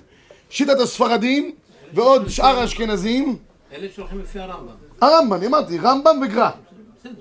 [0.49, 1.51] שיטת הספרדים
[1.93, 3.35] ועוד שאר האשכנזים,
[3.73, 4.73] אלה שהולכים לפי הרמב"ם.
[5.01, 6.49] הרמב"ם, אני אמרתי, רמב"ם וגרא,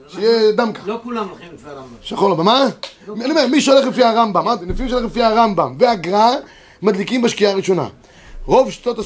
[0.09, 0.83] שיהיה דמקה.
[0.87, 1.97] לא כולם הולכים לפי הרמב"ם.
[2.03, 2.67] שחור לבן, מה?
[3.09, 6.35] אני אומר, מי שהולך לפי הרמב"ם, אמרתי, לפי מי שהולך לפי הרמב"ם והגר"א,
[6.83, 7.89] מדליקים בשקיעה הראשונה.
[8.47, 8.99] רוב שיטות.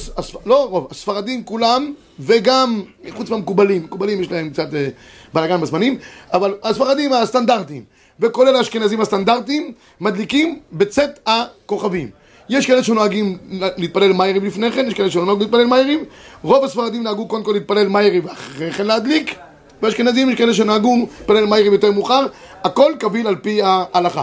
[0.47, 4.89] לא רוב, הספרדים כולם, וגם, חוץ מהמקובלים, מקובלים יש להם קצת אה,
[5.35, 5.99] בלאגן בזמנים,
[6.33, 7.85] אבל הספרדים הסטנדרטיים,
[8.21, 12.11] וכולל האשכנזים הסטנדרטיים, מדליקים בצאת הכוכבים.
[12.49, 16.05] יש כאלה שנוהגים להתפלל מאירים לפני כן, יש כאלה שלא נוהגים להתפלל מאירים.
[16.43, 19.35] רוב הספרדים נהגו קודם כל להתפלל מאירים ואחרי כן להדליק.
[19.83, 22.27] באשכנזים יש כאלה שנהגו להתפלל מאירים יותר מאוחר.
[22.65, 24.23] הכל קביל על פי ההלכה.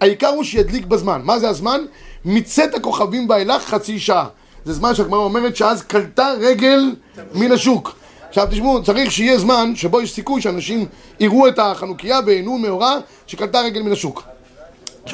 [0.00, 1.20] העיקר הוא שידליק בזמן.
[1.24, 1.80] מה זה הזמן?
[2.24, 4.26] מצאת הכוכבים ואילך חצי שעה.
[4.64, 6.94] זה זמן שהגמרא אומרת שאז קלטה רגל
[7.34, 7.96] מן השוק.
[8.28, 10.86] עכשיו תשמעו, צריך שיהיה זמן שבו יש סיכוי שאנשים
[11.20, 14.22] יראו את החנוכיה וייהנו מאורע שקלטה רגל מן השוק.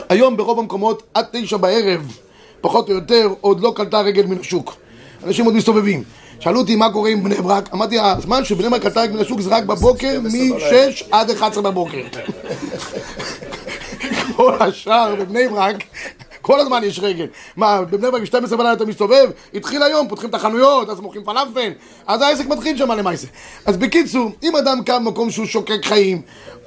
[0.09, 2.17] היום ברוב המקומות עד תשע בערב,
[2.61, 4.77] פחות או יותר, עוד לא קלטה רגל מן השוק.
[5.25, 6.03] אנשים עוד מסתובבים.
[6.41, 9.41] שאלו אותי מה קורה עם בני ברק, אמרתי, הזמן שבני ברק קלטה רגל מן השוק
[9.41, 12.03] זה רק בבוקר, מ-6 עד 11 בבוקר.
[14.37, 15.77] כל השאר בבני ברק,
[16.43, 17.27] כל הזמן יש רגל.
[17.57, 19.31] מה, בבני ברק ב-12 בלילה אתה מסתובב?
[19.55, 21.73] התחיל היום, פותחים את החנויות, אז מוכרים פלאפל,
[22.07, 23.27] אז העסק מתחיל שם למעשה.
[23.67, 26.23] אז בקיצור, אם אדם קם במקום שהוא שוקק חיים,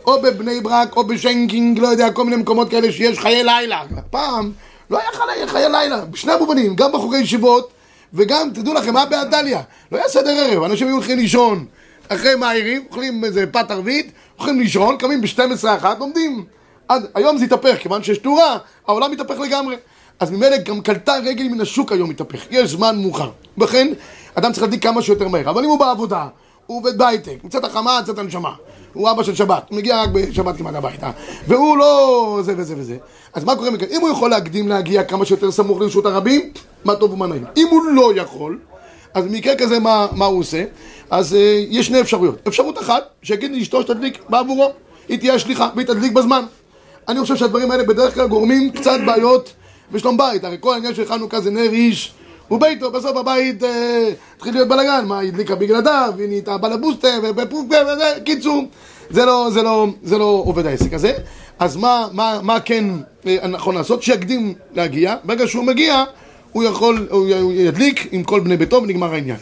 [0.06, 3.82] או בבני ברק, או בשנקינג, לא יודע, כל מיני מקומות כאלה שיש חיי לילה.
[4.10, 4.52] פעם
[4.90, 7.72] לא היה חיי, חיי לילה, בשני המובנים, גם בחורי ישיבות,
[8.14, 9.62] וגם, תדעו לכם, מה באדליה?
[9.92, 11.66] לא היה סדר ערב, אנשים היו הולכים לישון
[12.10, 16.46] אחרי מעירים, אוכלים איזה פת ערבית, הולכים לישון, קמים ב-12 אחת, לומדים.
[16.88, 19.76] עד, היום זה התהפך, כיוון שיש תאורה, העולם מתהפך לגמרי.
[20.20, 23.30] אז ממילא גם קלטה רגל מן השוק היום מתהפך, יש זמן מאוחר.
[23.58, 23.94] לכן,
[24.36, 25.50] אדם צריך להדליק כמה שיותר מהר.
[25.50, 26.28] אבל אם הוא בעבודה,
[26.66, 28.54] הוא עובד בהייטק, מצאת החמה, מצאת הנשמה.
[28.94, 31.12] הוא אבא של שבת, הוא מגיע רק בשבת כמעט הביתה.
[31.48, 32.98] והוא לא זה וזה וזה.
[33.34, 33.88] אז מה קורה מכאן?
[33.92, 36.52] אם הוא יכול להקדים להגיע כמה שיותר סמוך לרשות הרבים,
[36.86, 37.46] מה טוב ומה נעים.
[37.58, 38.60] אם הוא לא יכול,
[39.14, 40.64] אז במקרה כזה מה, מה הוא עושה?
[41.10, 41.36] אז uh,
[41.70, 42.48] יש שני אפשרויות.
[42.48, 44.72] אפשרות אחת, שיגיד לאשתו שתדליק בעבורו,
[45.08, 46.46] היא תהיה השליחה והיא תדליק בזמן.
[47.08, 49.54] אני חושב שהדברים האלה בדרך כלל גורמים קצת בעיות
[49.92, 50.44] בשלום בית.
[50.44, 52.14] הרי כל העניין של חנוכה זה נר איש
[52.52, 58.14] וביתו, בסוף הבית אה, התחיל להיות בלאגן, מה, היא הדליקה בגלדיו, היא נהייתה בלבוסטה, וזה,
[58.26, 58.64] קיצור,
[59.10, 61.14] זה לא, זה לא, זה לא עובד העסק הזה.
[61.60, 62.86] אז מה, מה, מה כן
[63.28, 64.04] אה, נכון לעשות?
[64.04, 66.04] שיקדים להגיע, ברגע שהוא מגיע,
[66.52, 69.38] הוא יכול, הוא ידליק עם כל בני ביתו ונגמר העניין.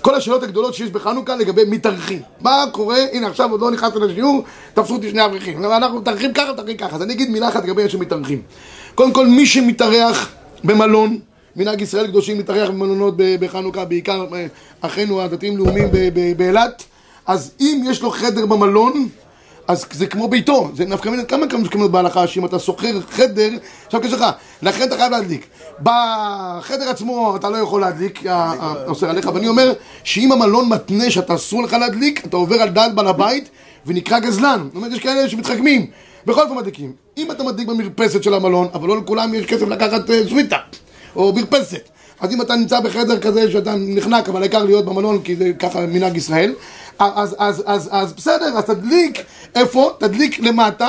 [0.00, 2.22] כל השאלות הגדולות שיש בחנוכה לגבי מתארחים.
[2.40, 5.64] מה קורה, הנה עכשיו עוד לא נכנסנו לשיעור, תפסו אותי שני אברכים.
[5.64, 6.96] אנחנו מתארחים ככה, מתארחים ככה.
[6.96, 8.42] אז אני אגיד מילה אחת לגבי איך שמתארחים.
[8.94, 10.28] קודם כל, מי שמתארח
[10.64, 11.18] במלון,
[11.56, 14.46] מנהג ישראל קדושים להתארח במלונות בחנוכה, בעיקר אה,
[14.80, 15.88] אחינו הדתיים-לאומיים
[16.36, 16.84] באילת,
[17.26, 19.08] אז אם יש לו חדר במלון,
[19.68, 23.48] אז זה כמו ביתו, זה נפקא מינה, כמה כמה כמות בהלכה שאם אתה שוכר חדר,
[23.86, 24.24] עכשיו כשלך,
[24.62, 25.46] לכן אתה חייב להדליק.
[25.82, 29.72] בחדר עצמו אתה לא יכול להדליק, ה- ה- אוסר עליך, ואני אומר
[30.04, 33.48] שאם המלון מתנה שאתה אסור לך להדליק, אתה עובר על דעת בעל הבית
[33.86, 34.62] ונקרא גזלן.
[34.66, 35.86] זאת אומרת, יש כאלה שמתחכמים,
[36.26, 36.92] בכל אופן מדליקים.
[37.18, 40.56] אם אתה מדליק במרפסת של המלון, אבל לא לכולם יש כסף לקחת אה, סוויטה,
[41.16, 41.88] או מרפסת.
[42.20, 45.80] אז אם אתה נמצא בחדר כזה שאתה נחנק, אבל העיקר להיות במלון, כי זה ככה
[45.86, 46.54] מנהג ישראל,
[46.98, 49.92] אז, אז, אז, אז בסדר, אז תדליק, איפה?
[49.98, 50.88] תדליק למטה,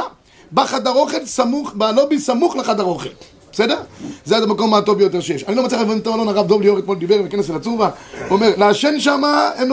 [0.53, 3.09] בחדר אוכל סמוך, בלובי סמוך לחדר אוכל.
[3.51, 3.81] בסדר?
[4.25, 5.43] זה המקום הטוב ביותר שיש.
[5.43, 8.35] אני לא מצליח להבין את אלון הרב דוב ליאור אתמול דיבר בכנס אל הצורבה, הוא
[8.35, 9.69] אומר, לעשן שמה הם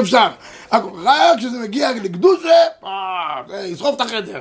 [0.00, 0.28] אפשר.
[0.72, 2.48] רק כשזה מגיע לקדושה,
[2.84, 4.40] אה, ישרוף את החדר.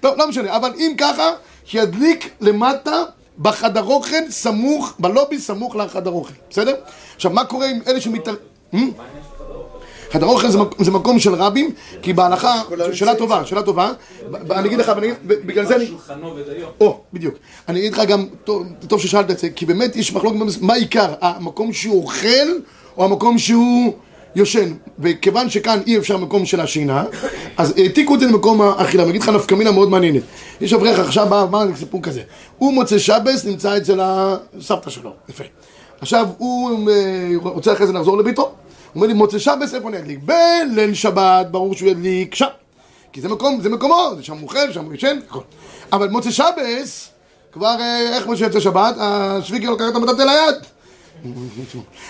[0.00, 1.30] טוב, לא משנה, אבל אם ככה,
[1.64, 3.02] שידליק למטה
[3.38, 6.74] בחדר אוכל סמוך, בלובי סמוך לחדר אוכל, בסדר?
[7.16, 8.34] עכשיו, מה קורה עם אלה שמתער...
[10.12, 11.70] חדר אוכל זה, מק- זה מקום של רבים,
[12.02, 13.92] כי בהלכה, שאלה טובה, שאלה טובה,
[14.30, 14.92] ב- אני אגיד לך,
[15.24, 15.84] בגלל זה אני...
[16.80, 17.34] או, בדיוק.
[17.68, 18.26] אני אגיד לך גם,
[18.88, 22.48] טוב, ששאלת את זה, כי באמת יש מחלוקת מה העיקר, המקום שהוא אוכל
[22.96, 23.92] או המקום שהוא
[24.34, 24.72] יושן.
[24.98, 27.04] וכיוון שכאן אי אפשר מקום של השינה,
[27.56, 29.02] אז העתיקו את זה למקום האכילה.
[29.02, 30.22] אני אגיד לך נפקא מינה מאוד מעניינת.
[30.60, 32.22] יש אברך עכשיו בא, בא סיפור כזה.
[32.58, 35.10] הוא מוצא שבס, נמצא אצל הסבתא שלו.
[35.28, 35.44] יפה.
[36.00, 36.94] עכשיו, הוא אה,
[37.42, 38.52] רוצה אחרי זה לחזור לביתו.
[38.94, 40.18] אומר לי, מוצא שבס, איפה אני אדליק?
[40.24, 42.46] בליל שבת, ברור שהוא ידליק שם.
[43.12, 45.40] כי זה מקום, זה מקומו, זה שם הוא אוכל, שם הוא ישן, הכל.
[45.92, 47.08] אבל מוצא שבס,
[47.52, 48.94] כבר, אה, איך משה יוצא שבת?
[48.98, 50.54] השוויקר לוקח את המטאטא ליד.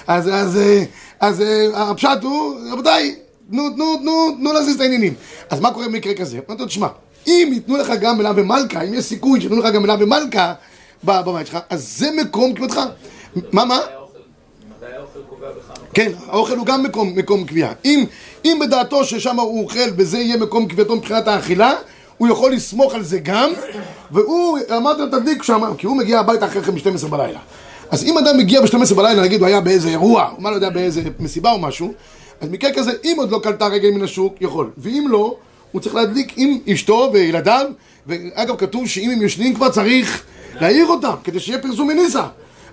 [0.07, 0.85] אז, אז, אה,
[1.21, 3.17] אז אה, הפשט הוא, רבותיי,
[3.51, 5.15] תנו, תנו, תנו, תנו להזיז את העניינים.
[5.51, 6.39] אז מה קורה במקרה כזה?
[6.49, 6.89] אמרתי לו, תשמע,
[7.27, 10.55] אם ייתנו לך גם מלה ומלכה, אם יש סיכוי שייתנו לך גם מלה ומלכה
[11.05, 12.81] בבית שלך, אז זה מקום כבודך.
[13.53, 13.79] מה, מה?
[14.69, 15.80] מתי האוכל קובע בחנוכה?
[15.95, 17.73] כן, האוכל הוא גם מקום, מקום קביעה.
[17.85, 18.05] אם,
[18.45, 21.73] אם בדעתו ששם הוא אוכל וזה יהיה מקום קביעתו מבחינת האכילה,
[22.19, 23.51] הוא יכול לסמוך על זה גם,
[24.11, 27.39] והוא, אמרתי לו תדליק שם, כי הוא מגיע הביתה אחרי כן ב-12 בלילה.
[27.91, 30.71] אז אם אדם מגיע ב-12 בלילה, נגיד הוא היה באיזה אירוע, או מה לא יודע,
[30.71, 31.93] באיזה מסיבה או משהו,
[32.41, 34.71] אז מקרה כזה, אם עוד לא קלטה רגל מן השוק, יכול.
[34.79, 35.37] ואם לא,
[35.73, 37.67] הוא צריך להדליק עם אשתו וילדיו,
[38.07, 40.23] ואגב, כתוב שאם הם ישנים כבר צריך
[40.61, 42.25] להעיר אותם, כדי שיהיה פרסום מניסה.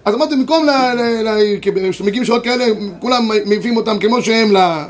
[0.07, 0.67] אז אמרתי, במקום
[1.91, 2.65] כשמגיעים שעות כאלה,
[2.99, 4.83] כולם מעיפים אותם כמו שהם ל-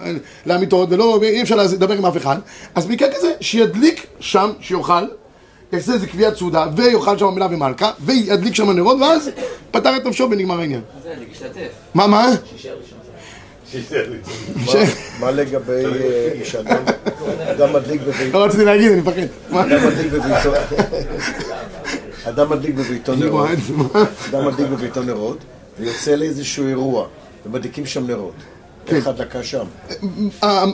[0.45, 2.37] למיטות, ולא, אי אפשר לדבר עם אף אחד,
[2.75, 5.03] אז במקרה כזה, שידליק שם, שיאכל,
[5.73, 9.29] יעשה איזה קביעת סעודה, ויאכל שם מילה ומלכה, וידליק שם נרות, ואז
[9.71, 10.81] פתר את נפשו ונגמר העניין.
[11.03, 11.67] זה, להשתתף.
[11.93, 12.27] מה, מה?
[14.65, 14.73] מה-
[15.19, 16.77] מה לגבי אה, שאדם
[17.51, 19.21] אדם מדליק בביתו, לא רציתי להגיד, אני מפחד.
[19.49, 19.61] מה?
[19.61, 20.51] אדם מדליק בביתו,
[22.29, 23.49] אדם מדליק בביתו נרות?
[24.29, 25.37] אדם מדליק בביתו נרות,
[25.79, 27.07] ויוצא לאיזשהו אירוע,
[27.45, 28.33] ומדליקים שם נרות.
[28.87, 29.65] איך הדלקה שם?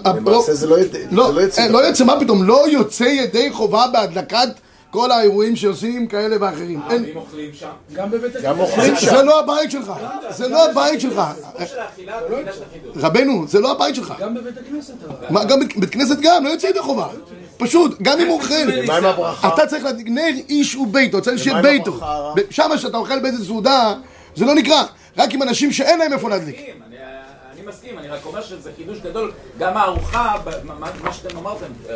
[0.06, 0.78] למעשה זה לא
[1.12, 1.62] לא, לא יוצא.
[1.62, 2.44] אה, לא יוצא, מה פתאום?
[2.44, 4.48] לא יוצא ידי חובה בהדלקת
[4.92, 6.82] כל האירועים שעושים כאלה ואחרים.
[6.90, 7.68] אין- ואם אוכלים שם?
[7.94, 8.72] גם בבית גם הכנסת.
[8.78, 9.16] אוכלים זה- שם.
[9.16, 9.92] זה לא הבית שלך,
[10.30, 11.22] זה לא הבית שלך.
[11.56, 11.72] החידוש.
[12.96, 14.14] רבנו, זה לא הבית שלך.
[14.20, 14.94] גם בבית הכנסת.
[15.48, 17.08] גם בית- בית כנסת גם, לא יוצא ידי חובה.
[17.64, 18.54] פשוט, גם אם הוא אוכל.
[18.84, 19.48] ומה עם הברכה?
[19.54, 22.00] אתה צריך נר איש וביתו, צריך שיהיה ביתו.
[22.50, 23.94] שם שאתה אוכל באיזה סעודה,
[24.36, 24.84] זה לא נקרא.
[25.18, 26.56] רק עם אנשים שאין להם איפה להדליק.
[26.60, 26.74] אני-
[27.68, 29.32] מסכים, אני רק אומר שזה חידוש גדול.
[29.60, 30.36] גם הארוחה,
[30.80, 31.96] מה- שאתם אמרתם, אה,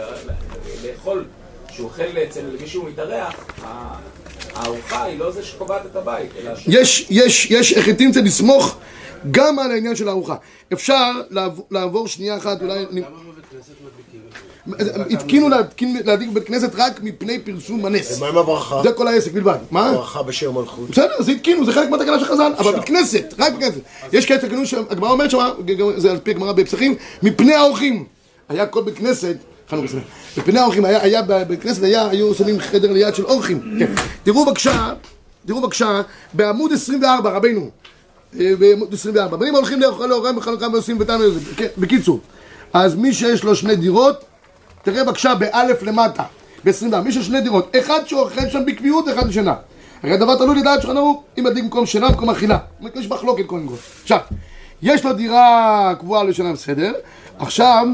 [0.86, 1.25] לאכול,
[1.71, 3.34] שהוא אוכל אצל מישהו מתארח,
[4.56, 6.63] הארוחה היא לא זה שקובעת את הבית, אלא ש...
[6.67, 8.77] יש, יש, יש, איך תמצא לסמוך
[9.32, 10.36] גם על העניין של הארוחה.
[10.73, 12.86] אפשר לעבור, לעבור שנייה אחת, אולי...
[14.80, 15.49] אני- התקינו
[16.06, 18.17] להדליק בבית כנסת רק מפני פרסום הנס.
[18.17, 18.82] ומה עם הברכה?
[18.84, 19.58] זה כל העסק בלבד.
[19.71, 19.91] מה?
[19.93, 20.89] ברכה בשם מלכות.
[20.89, 23.82] בסדר, זה התקינו, זה חלק מהתקנה של חז"ל, אבל בית כנסת, רק בית כנסת.
[24.13, 25.39] יש כאלה תקנות שהגמרא אומרת שם,
[25.97, 28.03] זה על פי הגמרא בפסחים, מפני האורחים.
[28.49, 29.36] היה כל בית כנסת,
[29.69, 30.03] חנוכה שמח,
[30.38, 33.75] מפני האורחים, היה, בבית כנסת, היו שמים חדר ליד של אורחים.
[33.80, 33.91] כן.
[34.23, 34.93] תראו בבקשה,
[35.47, 36.01] תראו בבקשה,
[36.34, 37.69] בעמוד 24, רבנו,
[38.39, 41.19] אה, בעמוד 24, בנים הולכים לאורחים בחנוכה ועושים ביתם,
[41.58, 42.19] כן, בקיצור,
[42.73, 44.15] אז מי שיש לו שני דירות,
[44.83, 46.23] תראה בבקשה באלף למטה,
[46.65, 49.55] ב-24, מי שיש שני דירות, אחד שאוכל שם בקביעות ואחד בשינה.
[50.03, 52.57] הרי הדבר תלוי לדעת שולחן ערוך, אם מדליק במקום שינה במקום אכילה.
[52.95, 53.75] יש מחלוקת קודם כל.
[54.01, 54.19] עכשיו,
[54.81, 56.93] יש לו דירה קבועה לשנה בסדר,
[57.39, 57.87] עכשיו,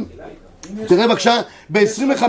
[0.87, 2.23] תראה בבקשה, ב-25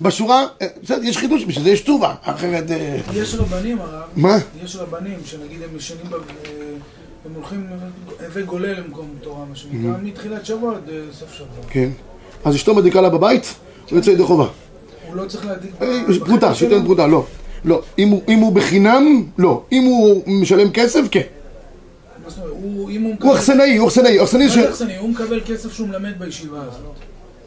[0.00, 2.70] בשורה, אה, בסדר, יש חידוש, בשביל זה יש טובה, אחרת...
[2.70, 4.02] אה, יש רבנים, הרב.
[4.16, 4.38] מה?
[4.64, 6.18] יש רבנים שנגיד הם ישנים, אה,
[7.24, 7.66] הם הולכים
[8.26, 11.64] הווה גולל למקום תורה, מה שנקרא, מתחילת שבוע עד סוף שבוע.
[11.68, 11.88] כן.
[12.44, 13.54] אז אשתו מדליקה לה בבית,
[13.92, 14.46] יוצא ידי חובה.
[15.06, 15.70] הוא לא צריך להדליק...
[15.82, 16.54] אה, פרוטה?
[16.54, 17.24] שייתן פרוטה, לא.
[17.64, 17.82] לא.
[17.98, 19.62] אם הוא- אם הוא בחינם, לא.
[19.72, 21.20] אם הוא משלם כסף, כן.
[22.24, 22.52] מה זאת אומרת?
[22.62, 23.34] הוא- אם הוא הוא.
[23.34, 24.58] אכסנאי, הוא אכסנאי, אכסנאי ש...
[24.58, 24.96] אכסנאי?
[24.96, 26.94] הוא מקבל כסף שהוא מלמד בישיבה הזאת.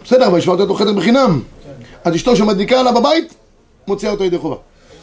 [0.06, 1.42] בסדר, אבל ישמע אותו חדר בחינם.
[2.04, 3.34] אז אשתו שמדליקה לה בבית,
[3.88, 4.56] מוציאה אותו ידי חובה.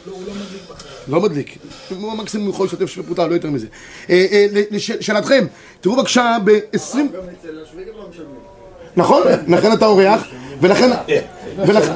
[0.07, 0.87] לא, הוא לא מדליק בחדר.
[1.07, 1.57] לא מדליק.
[2.01, 3.67] הוא מקסימום יכול לשתף שתי פרוטה, לא יותר מזה.
[4.09, 5.45] אה, אה, לש- לשאלתכם,
[5.81, 6.55] תראו בבקשה ב-20...
[6.95, 7.01] גם
[7.39, 8.07] אצל השוויגר לא.
[8.95, 10.23] נכון, לכן אתה אורח,
[10.61, 10.89] ולכן...
[11.57, 11.91] ולכן...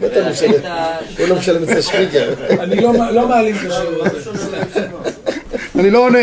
[0.00, 0.96] ולהשאיר את ה...
[1.18, 2.34] הוא לא משלם אצל השוויגר.
[2.60, 4.30] אני לא לא מעלים את השיעור הזה.
[5.78, 6.18] אני לא עונה.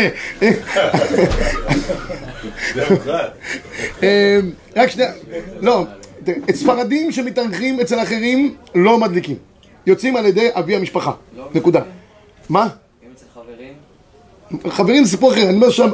[4.02, 4.38] אה,
[4.76, 5.12] רק שנייה,
[5.60, 5.84] לא,
[6.50, 9.36] את ספרדים שמתארחים אצל אחרים לא מדליקים.
[9.86, 11.12] יוצאים על ידי אבי המשפחה,
[11.54, 11.80] נקודה.
[12.48, 12.68] מה?
[14.68, 15.88] חברים, זה סיפור אחר, אני אומר שם,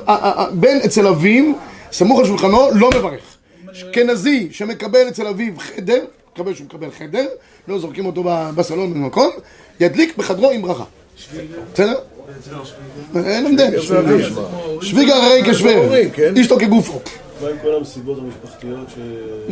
[0.53, 1.45] בן אצל אביו,
[1.93, 3.34] סמוך על שולחנו, לא מברך.
[3.74, 7.26] אשכנזי שמקבל אצל אביו חדר, מקבל שהוא מקבל חדר,
[7.68, 9.30] לא זורקים אותו בסלון במקום,
[9.80, 10.84] ידליק בחדרו עם ברכה.
[11.74, 11.94] בסדר?
[13.16, 13.80] אין הבדל.
[14.80, 15.42] שוויגר הרי
[15.76, 16.37] אומרים, כן?
[16.37, 17.00] אישתו כגופו.
[17.42, 18.98] מה עם כל המסיבות המשפחתיות ש...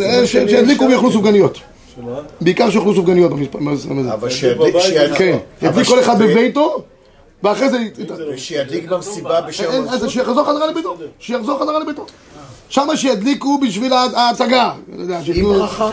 [0.03, 1.59] אה, שידליקו ויאכלו סופגניות.
[1.97, 2.21] שמה?
[2.41, 4.13] בעיקר שיאכלו סופגניות במשפ- בזה.
[4.13, 6.83] אבל שידליק, שידליק, כן, ידליק כל אחד בביתו,
[7.43, 7.79] ואחרי זה...
[8.35, 10.11] ושידליק במסיבה בשם אז.
[10.11, 12.07] שיחזור חזרה לביתו, שיחזור חזרה לביתו.
[12.73, 14.73] שמה שידליקו בשביל ההצגה.
[15.35, 15.91] עם ברכה.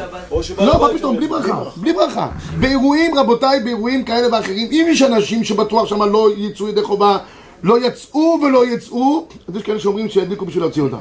[0.57, 1.17] לא, מה פתאום.
[1.17, 2.27] בלי ברכה, בלי ברכה.
[2.59, 7.17] באירועים, רבותיי, באירועים כאלה ואחרים, אם יש אנשים שבטוח שמה לא יצאו ידי חובה,
[7.63, 10.97] לא יצאו ולא יצאו, אז יש כאלה שאומרים שידליקו בשביל להוציא אותם.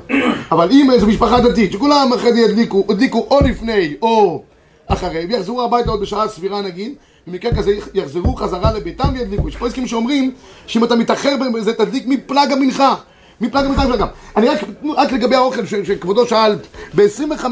[0.53, 4.43] אבל אם איזו משפחה דתית, שכולם אחרי זה ידליקו, ידליקו או לפני או
[4.87, 6.93] אחרי, ויחזרו הביתה עוד בשעה סבירה נגיד,
[7.27, 9.49] במקרה כזה יחזרו חזרה לביתם וידליקו.
[9.49, 10.33] יש פה הסכמים שאומרים
[10.67, 12.95] שאם אתה מתאחר בזה, תדליק מפלג המנחה.
[13.41, 14.07] מפלג המנחה שלך גם.
[14.37, 14.59] אני רק,
[14.97, 16.57] רק לגבי האוכל ש- שכבודו שאל,
[16.95, 17.45] ב-25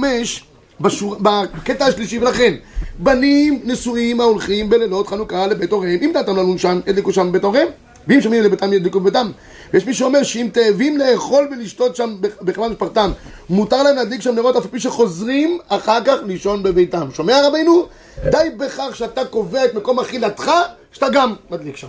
[0.80, 1.16] בשור...
[1.22, 2.54] בקטע השלישי, ולכן,
[2.98, 7.68] בנים נשואים ההולכים בלילות חנוכה לבית הוריהם, אם דעתם לנו שם, ידליקו שם בבית הוריהם,
[8.08, 9.30] ואם שומעים לביתם, ידליקו בביתם.
[9.72, 13.10] ויש מי שאומר שאם תאבים לאכול ולשתות שם בכלל משפחתם,
[13.50, 17.08] מותר להם להדליק שם נרות, אף על פי שחוזרים אחר כך לישון בביתם.
[17.14, 17.86] שומע רבינו?
[18.30, 20.50] די בכך שאתה קובע את מקום אכילתך,
[20.92, 21.88] שאתה גם מדליק שם.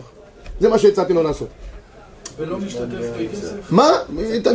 [0.60, 1.48] זה מה שהצעתי לו לעשות.
[2.38, 3.72] ולא משתתף בכסף.
[3.72, 3.92] מה?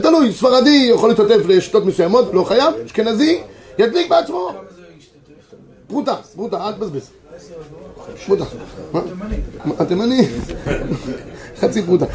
[0.02, 3.40] תלוי, ספרדי יכול להשתתף לשתות מסוימות, לא חייב, אשכנזי,
[3.78, 4.52] ידליק בעצמו.
[5.86, 7.10] פרוטה, פרוטה, אל תבזבז.
[8.26, 8.44] פרוטה.
[8.92, 9.00] מה?
[9.00, 9.36] תימני.
[9.64, 10.28] מה, התימני?
[11.60, 12.06] חצי פרוטה.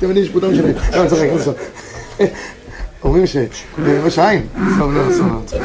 [0.00, 0.74] תימני יש פרוטה משלהם.
[0.92, 1.56] לא, אני צוחק, אני צוחק.
[3.04, 4.46] אומרים שבראש העין,
[4.78, 5.58] סוף לא מעשן?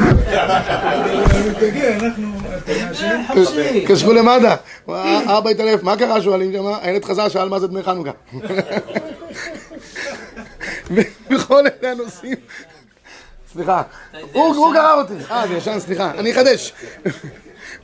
[3.87, 4.55] קשרו למד"א,
[5.37, 6.65] אבא התעלף, מה קרה שואלים שם?
[6.81, 8.11] הילד חזר, שאל מה זה דמי חנוכה.
[11.29, 12.35] בכל אלה הנושאים.
[13.53, 13.81] סליחה,
[14.33, 15.13] הוא גרר אותי.
[15.31, 16.73] אה, זה ישן, סליחה, אני אחדש.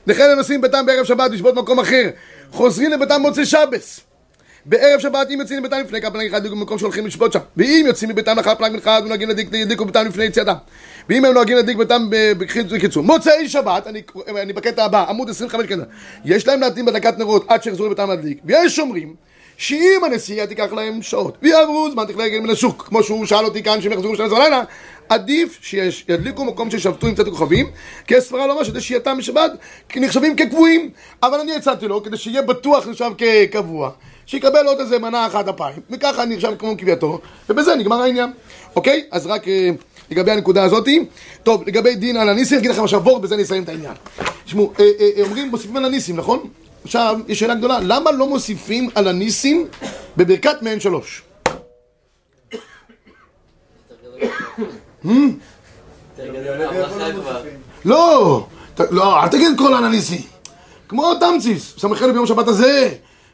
[0.07, 2.09] לכן הנוסעים ביתם בערב שבת לשבות מקום אחר.
[2.51, 4.01] חוזרים לביתם מוצאי שבס.
[4.65, 7.39] בערב שבת אם יוצאים מביתם לפני קפלן אחד במקום שהולכים לשבות שם.
[7.57, 10.53] ואם יוצאים מביתם לאחר פלג מנחה ונוהגים להדליק ידליקו ביתם לפני יציאתם.
[11.09, 12.07] ואם הם נוהגים להדליק ביתם
[12.69, 14.01] בקיצור- מוצאי שבת אני,
[14.41, 15.83] אני בקטע הבא עמוד 25 כזה
[16.25, 18.37] יש להם להטעים בדקת נרות עד שיחזרו לביתם להדליק.
[18.45, 19.15] ויש אומרים
[19.57, 22.85] שאם הנסיעה תיקח להם שעות ויעברו זמן תכלה רגל מן השוק.
[22.87, 24.63] כמו שהוא שאל אותי כאן שהם יחזרו בשעה בלילה
[25.09, 27.71] עדיף שידליקו מקום ששבתו עם קצת כוכבים
[28.07, 29.51] כי הסברה לא אומר שזה שהייתם בשבת
[29.95, 30.89] נחשבים כקבועים.
[31.23, 33.91] אבל אני הצעתי לו כדי שיהיה בטוח נחשב כקבוע
[34.29, 38.31] שיקבל עוד איזה מנה אחת אפיים וככה נרשם כמו קביעתו ובזה נגמר העניין
[38.75, 39.03] אוקיי?
[39.11, 39.69] אז רק אה,
[40.11, 41.05] לגבי הנקודה הזאתי
[41.43, 43.93] טוב, לגבי דין על הניסים, אני אגיד לכם עכשיו וורט, בזה אני אסיים את העניין
[44.45, 46.39] תשמעו, אה, אה, אה, אומרים מוסיפים על הניסים, נכון?
[46.83, 49.67] עכשיו, יש שאלה גדולה, למה לא מוסיפים על הניסים
[50.17, 51.21] בברכת מעין שלוש?
[57.85, 58.45] לא,
[58.91, 60.21] לא, אל תגיד כל הניסי.
[60.87, 62.89] כמו תמציס, סמכנו ביום שבת הזה,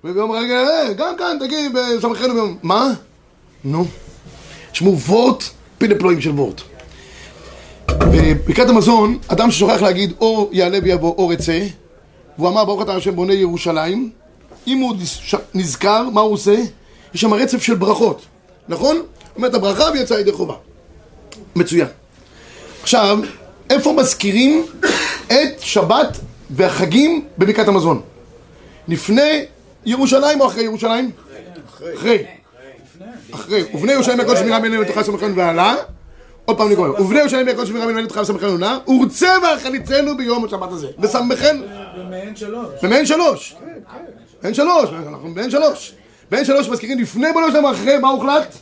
[0.06, 2.58] וביום רגע, אה, גם כאן תגיד, סמכנו ביום...
[2.63, 2.94] מה?
[3.63, 3.86] נו.
[4.72, 5.44] תשמעו, וורט,
[5.78, 6.62] פילה פלואים של וורט.
[7.88, 11.60] בברכת המזון, אדם ששוכח להגיד או יעלה ויבוא או רצה,
[12.38, 14.10] והוא אמר ברוך אתה השם בונה ירושלים,
[14.68, 16.56] אם הוא נז- נזכר, מה הוא עושה?
[17.13, 18.26] יש שם רצף של ברכות,
[18.68, 19.02] נכון?
[19.36, 20.56] אומר את הברכה ויצא ידי חובה.
[21.56, 21.88] מצוין.
[22.84, 23.20] עכשיו,
[23.70, 24.65] איפה מזכירים
[25.28, 26.18] את שבת
[26.50, 28.02] והחגים בברכת המזון?
[28.88, 29.46] לפני
[29.86, 31.12] ירושלים או אחרי ירושלים?
[31.93, 32.26] אחרי.
[33.32, 33.63] אחרי.
[33.74, 35.76] ובני ירושלים מהקודש שמירה בין לתוכה סמכנו ועלה.
[36.45, 36.89] עוד פעם אני קורא.
[36.89, 38.78] ובני ירושלים מהקודש שמירה בין לתוכה סמכנו ועלה.
[38.88, 40.88] ורצה ואכליתנו ביום השבת הזה.
[41.00, 41.58] וסמכן
[41.98, 42.67] במעין שלוש.
[42.84, 43.56] במעין שלוש.
[44.43, 44.89] מעין שלוש.
[45.08, 45.93] אנחנו במעין שלוש.
[46.32, 48.56] מעין שלוש מזכירים לפני בנו שלהם אחרי, מה הוחלט?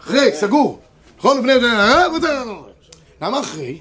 [0.00, 0.78] אחרי, סגור.
[1.18, 1.38] נכון?
[1.38, 2.06] לפני זה, אה?
[3.22, 3.78] למה אחרי?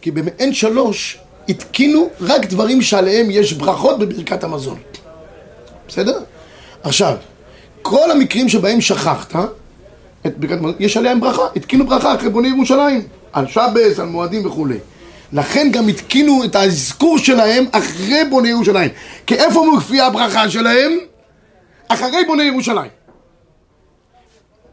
[0.00, 4.78] כי במעין שלוש התקינו רק דברים שעליהם יש ברכות בברכת המזון.
[5.92, 6.18] בסדר?
[6.82, 7.16] עכשיו,
[7.82, 9.36] כל המקרים שבהם שכחת
[10.26, 14.46] את ברכת המזון, יש עליהם ברכה, התקינו ברכה אחרי בוני ירושלים, על שבס, על מועדים
[14.46, 14.78] וכולי.
[15.32, 18.90] לכן גם התקינו את האזכור שלהם אחרי בוני ירושלים.
[19.26, 20.92] כי איפה מופיעה הברכה שלהם?
[21.88, 22.90] אחרי בוני ירושלים.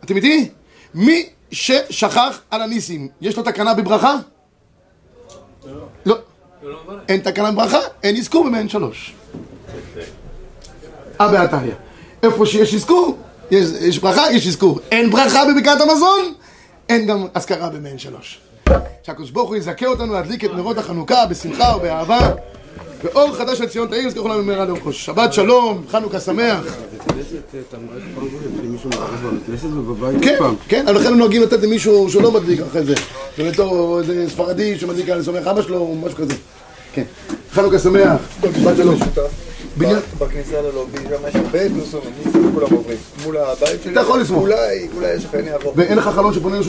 [0.04, 0.50] אתם איתי?
[0.94, 4.16] מי ששכח על הניסים, יש לו תקנה בברכה?
[6.06, 6.18] לא.
[7.10, 9.19] אין תקנה בברכה, אין אזכור במעין שלוש.
[11.22, 11.76] אה בעתליה.
[12.24, 13.18] איפה שיש אזכור,
[13.52, 14.80] יש, יש ברכה, יש אזכור.
[14.92, 16.34] אין ברכה בברכת המזון,
[16.90, 18.40] אין גם אזכרה במעין שלוש.
[19.04, 22.32] שהקדוש ברוך הוא יזכה אותנו להדליק את נרות החנוכה בשמחה ובאהבה.
[23.04, 25.06] ואור חדש לציון תאיר, יזכרו לנו במהרה לרכוש.
[25.06, 26.64] שבת שלום, חנוכה שמח.
[30.22, 32.94] כן, כן, אבל לכן הם נוהגים לתת למישהו שלא מדליק אחרי זה.
[33.38, 36.34] שבתור איזה ספרדי שמדליק על סומך אבא שלו, או משהו כזה.
[36.94, 37.04] כן.
[37.52, 39.00] חנוכה שמח, שבת שלום.
[40.20, 42.14] בכניסה ללובי, שם יש הרבה פרסומים,
[42.54, 42.98] כולם עוברים.
[43.24, 43.94] מול הבית שלי.
[44.42, 45.74] אולי, אולי יש לך, אני אעבור.
[45.76, 46.68] ואין לך חלון שפונה לרשות